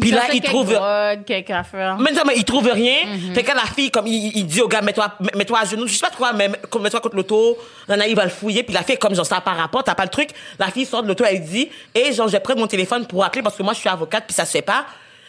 [0.00, 0.72] Puis là, il trouve...
[0.72, 1.98] drogues, quelques affaires.
[1.98, 2.96] Mais non, mais il trouve rien.
[3.34, 5.86] Fait que la fille, comme, il, il dit au gars, mets-toi, mets-toi à genoux.
[5.86, 7.58] Je sais pas quoi, mais mets-toi contre l'auto.
[7.88, 8.62] Nana, il va le fouiller.
[8.62, 10.30] Puis la fille, comme, genre, ça pas rapport, t'as pas le truc.
[10.58, 13.24] La fille sort de l'auto, elle dit, et genre, je vais prendre mon téléphone pour
[13.24, 14.86] appeler parce que moi, je suis avocate, puis ça se fait pas.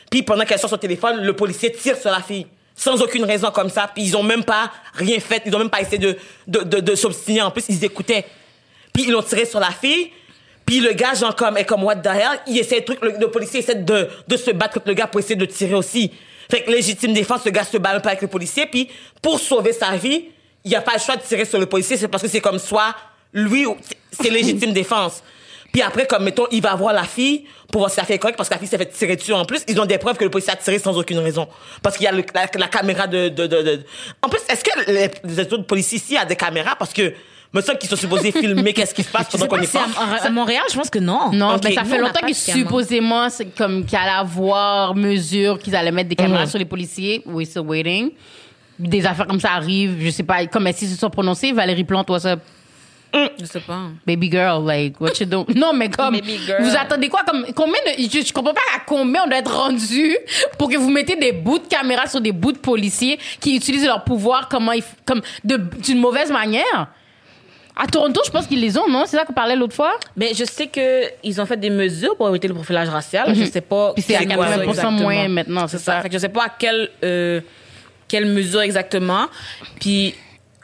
[0.10, 2.48] Puis pendant qu'elle sort son téléphone, le policier tire sur la fille.
[2.76, 3.90] Sans aucune raison comme ça.
[3.94, 5.44] Puis ils ont même pas rien fait.
[5.46, 7.42] Ils ont même pas essayé de, de, de, de s'obstiner.
[7.44, 8.26] En plus, ils écoutaient.
[8.92, 10.12] Puis ils l'ont tiré sur la fille.
[10.66, 12.40] Puis le gars, genre, comme, est comme, what the hell?
[12.48, 15.20] Il essaie de truc, le, policier essaie de, de se battre contre le gars pour
[15.20, 16.12] essayer de tirer aussi.
[16.50, 18.66] Fait que légitime défense, le gars se bat un peu avec le policier.
[18.66, 18.90] Puis
[19.22, 20.26] pour sauver sa vie,
[20.64, 21.98] il a pas le choix de tirer sur le policier.
[21.98, 22.96] C'est parce que c'est comme soit
[23.34, 23.66] lui
[24.12, 25.24] c'est légitime défense.
[25.72, 28.20] Puis après, comme, mettons, il va voir la fille pour voir si la fille est
[28.20, 29.64] correcte parce que la fille s'est fait tirer dessus en plus.
[29.68, 31.48] Ils ont des preuves que le policier a tiré sans aucune raison.
[31.82, 33.84] Parce qu'il y a la, caméra de, de, de, de-
[34.22, 36.76] En plus, est-ce que les, les autres policiers ici ont des caméras?
[36.78, 37.12] Parce que,
[37.54, 39.78] me semble qu'ils sont supposés filmer qu'est-ce qui se passe pendant qu'on pas est si
[39.78, 39.86] pas.
[39.98, 41.32] à, à Montréal, je pense que non.
[41.32, 42.34] Non, mais ça fait longtemps caméra.
[42.36, 46.50] supposément, c'est comme qu'ils allaient avoir mesure qu'ils allaient mettre des caméras Mhm.
[46.50, 47.22] sur les policiers.
[47.26, 48.12] We still waiting.
[48.80, 52.08] Des affaires comme ça arrivent, je sais pas, comme si se sont prononcés, Valérie Plante,
[52.08, 52.36] toi ça,
[53.40, 53.82] Je sais pas.
[54.08, 55.46] baby girl, like, what you doing?
[55.56, 56.64] Non, mais comme, Baby girl.
[56.64, 59.56] vous attendez quoi, comme, combien de, je, je comprends pas à combien on doit être
[59.56, 60.18] rendu
[60.58, 63.86] pour que vous mettez des bouts de caméra sur des bouts de policiers qui utilisent
[63.86, 66.88] leur pouvoir comment ils, comme, d'une mauvaise manière.
[67.76, 69.06] À Toronto, je pense qu'ils les ont, non?
[69.08, 69.98] C'est ça qu'on parlait l'autre fois?
[70.16, 73.34] Mais je sais que ils ont fait des mesures pour éviter le profilage racial.
[73.34, 73.94] Je sais pas.
[73.94, 74.92] Puis c'est à quoi 80% exactement.
[74.92, 76.02] moins maintenant, c'est ça.
[76.02, 77.42] Fait que je sais pas à quelle euh,
[78.08, 79.28] quelle mesure exactement.
[79.80, 80.14] Puis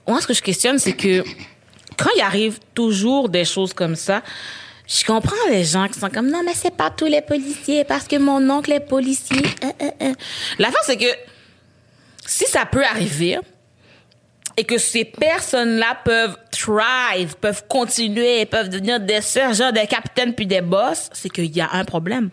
[0.07, 1.23] moi, ce que je questionne, c'est que
[1.97, 4.21] quand il arrive toujours des choses comme ça.
[4.87, 8.07] Je comprends les gens qui sont comme non mais c'est pas tous les policiers parce
[8.07, 9.43] que mon oncle est policier.
[9.63, 10.13] Euh, euh, euh.
[10.57, 11.13] L'affaire c'est que
[12.25, 13.37] si ça peut arriver,
[14.59, 20.45] et que ces personnes-là peuvent thrive, peuvent continuer, peuvent devenir des sergents, des capitaines puis
[20.45, 22.29] des boss, c'est qu'il y a un problème.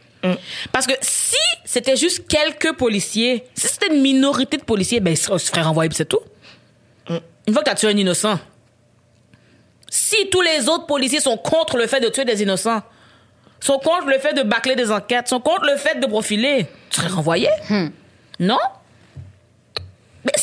[0.72, 5.16] Parce que si c'était juste quelques policiers, si c'était une minorité de policiers, ben, ils
[5.16, 6.18] se feraient renvoyer c'est tout.
[7.08, 8.40] Une fois que tu as tué un innocent,
[9.88, 12.82] si tous les autres policiers sont contre le fait de tuer des innocents,
[13.60, 17.00] sont contre le fait de bâcler des enquêtes, sont contre le fait de profiler, tu
[17.00, 17.48] serais renvoyé?
[18.40, 18.58] Non?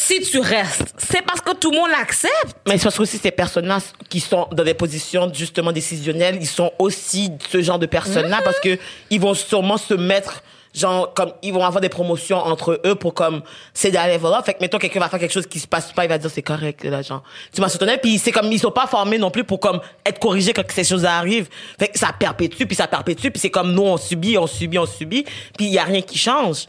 [0.05, 2.57] Si tu restes, c'est parce que tout le monde l'accepte.
[2.67, 3.79] Mais c'est parce que aussi ces personnes-là
[4.09, 8.59] qui sont dans des positions justement décisionnelles, ils sont aussi ce genre de personnes-là parce
[8.59, 8.77] que
[9.09, 10.43] ils vont sûrement se mettre
[10.73, 13.43] genre comme ils vont avoir des promotions entre eux pour comme
[13.73, 15.93] c'est des level là fait que mettons quelqu'un va faire quelque chose qui se passe
[15.93, 17.23] pas il va dire c'est correct là genre.
[17.53, 20.19] Tu m'as soutenu puis c'est comme ils sont pas formés non plus pour comme être
[20.19, 21.47] corrigés quand ces choses arrivent.
[21.79, 24.79] Fait que ça perpétue puis ça perpétue puis c'est comme nous on subit on subit
[24.79, 25.23] on subit
[25.55, 26.67] puis il y a rien qui change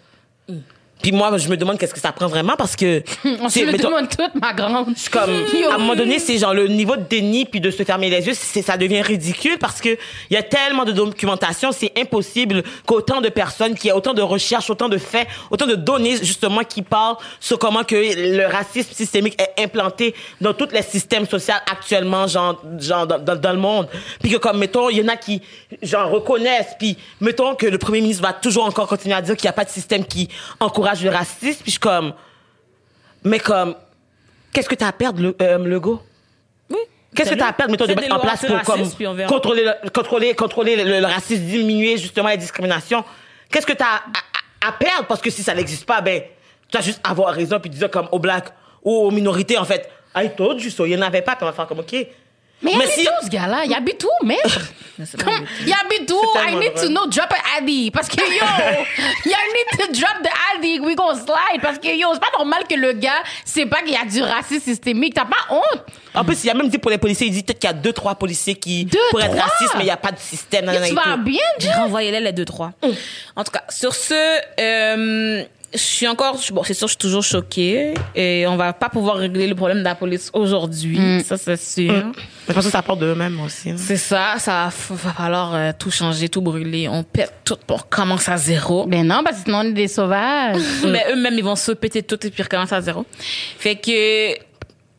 [1.04, 3.02] puis moi je me demande qu'est-ce que ça prend vraiment parce que
[3.42, 4.94] On se le mettons- demande toute, ma grande.
[4.96, 5.28] c'est comme
[5.70, 8.26] à un moment donné c'est genre le niveau de déni puis de se fermer les
[8.26, 13.20] yeux ça devient ridicule parce que il y a tellement de documentation c'est impossible qu'autant
[13.20, 16.62] de personnes qu'il y ait autant de recherches autant de faits autant de données justement
[16.64, 21.52] qui parlent sur comment que le racisme systémique est implanté dans tous les systèmes sociaux
[21.70, 23.88] actuellement genre genre dans, dans, dans le monde
[24.22, 25.42] puis que comme mettons il y en a qui
[25.82, 29.44] genre reconnaissent puis mettons que le premier ministre va toujours encore continuer à dire qu'il
[29.46, 30.30] n'y a pas de système qui
[30.60, 32.12] encourage le racisme puis je suis comme
[33.24, 33.74] mais comme
[34.52, 36.00] Qu'est-ce que tu as à perdre, le, euh, Legault?
[36.70, 36.76] Oui.
[37.14, 38.82] Qu'est-ce que tu as à perdre, mettons, de mettre en place pour comme,
[39.26, 43.04] contrôler, le, contrôler, contrôler le, le racisme, diminuer justement la discrimination?
[43.50, 45.06] Qu'est-ce que tu as à, à- à perdre?
[45.08, 46.22] Parce que si ça n'existe pas, ben,
[46.70, 48.50] tu as juste à avoir raison puis dire comme aux blacks
[48.84, 50.86] ou aux minorités, en fait, I told you so.
[50.86, 51.96] Il n'y en avait pas, puis on va faire comme, OK.
[52.64, 53.62] Mais il Mais habite où, ce gars-là?
[53.66, 56.20] Il habite où, pas Comme, il habite où?
[56.48, 57.06] I need to know.
[57.06, 57.90] Drop an addy.
[57.90, 58.44] Parce que, yo,
[59.26, 60.80] I need to drop the addy.
[60.80, 61.60] We gonna slide.
[61.60, 64.22] Parce que, yo, c'est pas normal que le gars sait pas qu'il y a du
[64.22, 65.14] racisme systémique.
[65.14, 65.84] T'as pas honte?
[66.14, 67.74] En plus, il a même dit pour les policiers, il dit peut-être qu'il y a
[67.74, 70.70] deux, trois policiers qui Deux, pourraient être racistes, mais il n'y a pas de système.
[70.86, 71.76] tu vas bien, J'ai Jeff?
[71.76, 72.70] renvoyé les deux, trois.
[73.34, 74.14] En tout cas, sur ce,
[74.60, 75.42] euh,
[75.74, 77.94] je suis encore, bon, c'est sûr, je suis toujours choquée.
[78.14, 81.22] Et on va pas pouvoir régler le problème de la police aujourd'hui.
[81.24, 81.92] Ça, c'est sûr.
[81.92, 82.12] Mais
[82.48, 83.70] je pense que ça part d'eux-mêmes aussi.
[83.70, 83.76] hein.
[83.76, 86.88] C'est ça, ça va, falloir euh, tout changer, tout brûler.
[86.88, 88.86] On pète tout pour commencer à zéro.
[88.86, 90.60] Ben non, parce que sinon, on est des sauvages.
[90.86, 93.04] Mais eux-mêmes, ils vont se péter tout et puis recommencer à zéro.
[93.58, 94.34] Fait que,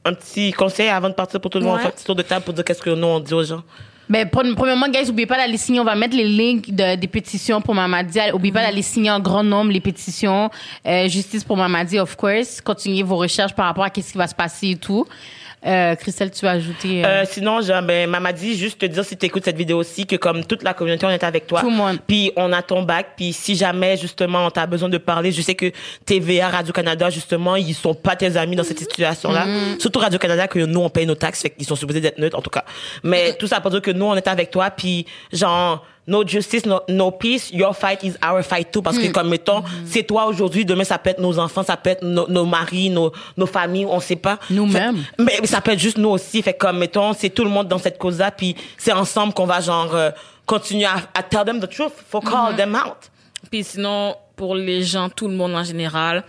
[0.07, 1.79] Un petit conseil avant de partir pour tout le monde, Ouais.
[1.79, 3.43] on fait un petit tour de table pour dire qu'est-ce que nous on dit aux
[3.43, 3.63] gens.
[4.07, 5.79] Ben, pre- premièrement, guys, n'oubliez pas d'aller signer.
[5.79, 6.25] On va mettre les
[6.67, 8.19] de- des pétitions pour Mamadi.
[8.31, 10.49] N'oubliez pas d'aller signer en grand nombre les pétitions.
[10.85, 12.61] Euh, justice pour Mamadi, of course.
[12.61, 15.07] Continuez vos recherches par rapport à qu'est-ce qui va se passer et tout.
[15.65, 17.03] Euh, Christelle, tu as ajouté...
[17.03, 19.77] euh, Euh, sinon, genre, ben, maman dit juste te dire si tu écoutes cette vidéo
[19.77, 21.61] aussi que comme toute la communauté, on est avec toi.
[21.61, 21.97] Tout le monde.
[22.05, 23.13] Puis on a ton bac.
[23.17, 25.71] Puis si jamais justement t'as besoin de parler, je sais que
[26.05, 29.45] TVA, Radio Canada, justement, ils sont pas tes amis dans cette situation-là.
[29.47, 29.79] Mm-hmm.
[29.79, 32.37] Surtout Radio Canada que nous on paye nos taxes, fait qu'ils sont supposés d'être neutres
[32.37, 32.63] en tout cas.
[33.03, 34.69] Mais tout ça pour dire que nous on est avec toi.
[34.69, 38.79] Puis genre no justice, no, no peace, your fight is our fight too.
[38.79, 38.83] Mm.
[38.83, 41.91] Parce que comme mettons, c'est toi aujourd'hui, demain ça peut être nos enfants, ça peut
[41.91, 44.39] être nos, nos maris, nos, nos familles, on sait pas.
[44.49, 45.03] Nous-mêmes.
[45.19, 46.41] Mais ça peut être juste nous aussi.
[46.41, 49.61] Fait comme, mettons, c'est tout le monde dans cette cause-là, puis c'est ensemble qu'on va,
[49.61, 50.11] genre, euh,
[50.45, 51.93] continuer à, à tell them the truth.
[52.09, 53.09] Faut call them out.
[53.49, 56.23] Puis sinon, pour les gens, tout le monde en général,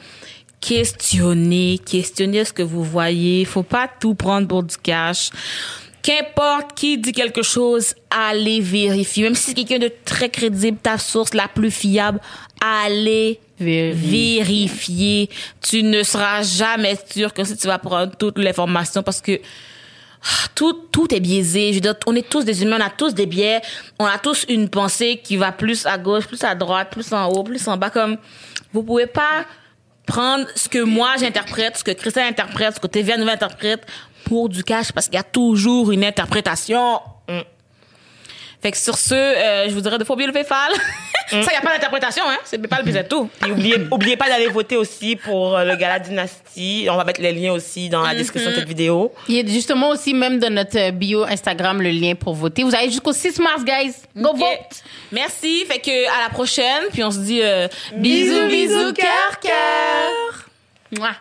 [0.61, 3.45] questionnez, questionnez ce que vous voyez.
[3.45, 5.31] Faut pas tout prendre pour du cash.
[6.07, 9.25] Qu'importe qui dit quelque chose, allez vérifier.
[9.25, 12.21] Même si c'est quelqu'un de très crédible, ta source la plus fiable,
[12.65, 14.39] allez Vérifier.
[14.39, 15.31] vérifier.
[15.61, 19.41] Tu ne seras jamais sûr que si tu vas prendre toute l'information parce que
[20.55, 21.71] tout, tout est biaisé.
[21.71, 23.61] Je veux dire, on est tous des humains, on a tous des biais,
[23.99, 27.27] on a tous une pensée qui va plus à gauche, plus à droite, plus en
[27.31, 27.91] haut, plus en bas.
[27.91, 28.17] Comme,
[28.73, 29.45] vous pouvez pas
[30.07, 33.85] prendre ce que moi j'interprète, ce que Christelle interprète, ce que TVA Nouvelle interprète
[34.27, 37.01] pour du cash parce qu'il y a toujours une interprétation.
[37.29, 37.41] Mm.
[38.61, 40.73] Fait que sur ce, euh, je vous dirais de pas oublier le PayPal.
[41.29, 42.39] Ça, y a pas d'interprétation, hein.
[42.45, 43.29] C'est PayPal, puis c'est tout.
[43.47, 46.87] Et oubliez, oubliez pas d'aller voter aussi pour euh, le gala Dynasty.
[46.91, 49.13] On va mettre les liens aussi dans la description de cette vidéo.
[49.29, 52.63] Il y a justement aussi même dans notre bio Instagram le lien pour voter.
[52.63, 53.95] Vous avez jusqu'au 6 mars, guys.
[54.17, 54.83] Go vote.
[55.13, 55.65] Merci.
[55.67, 60.47] Fait que à la prochaine, puis on se dit euh, Bisous, bisous, cœur, cœur.
[60.97, 61.17] Mouah.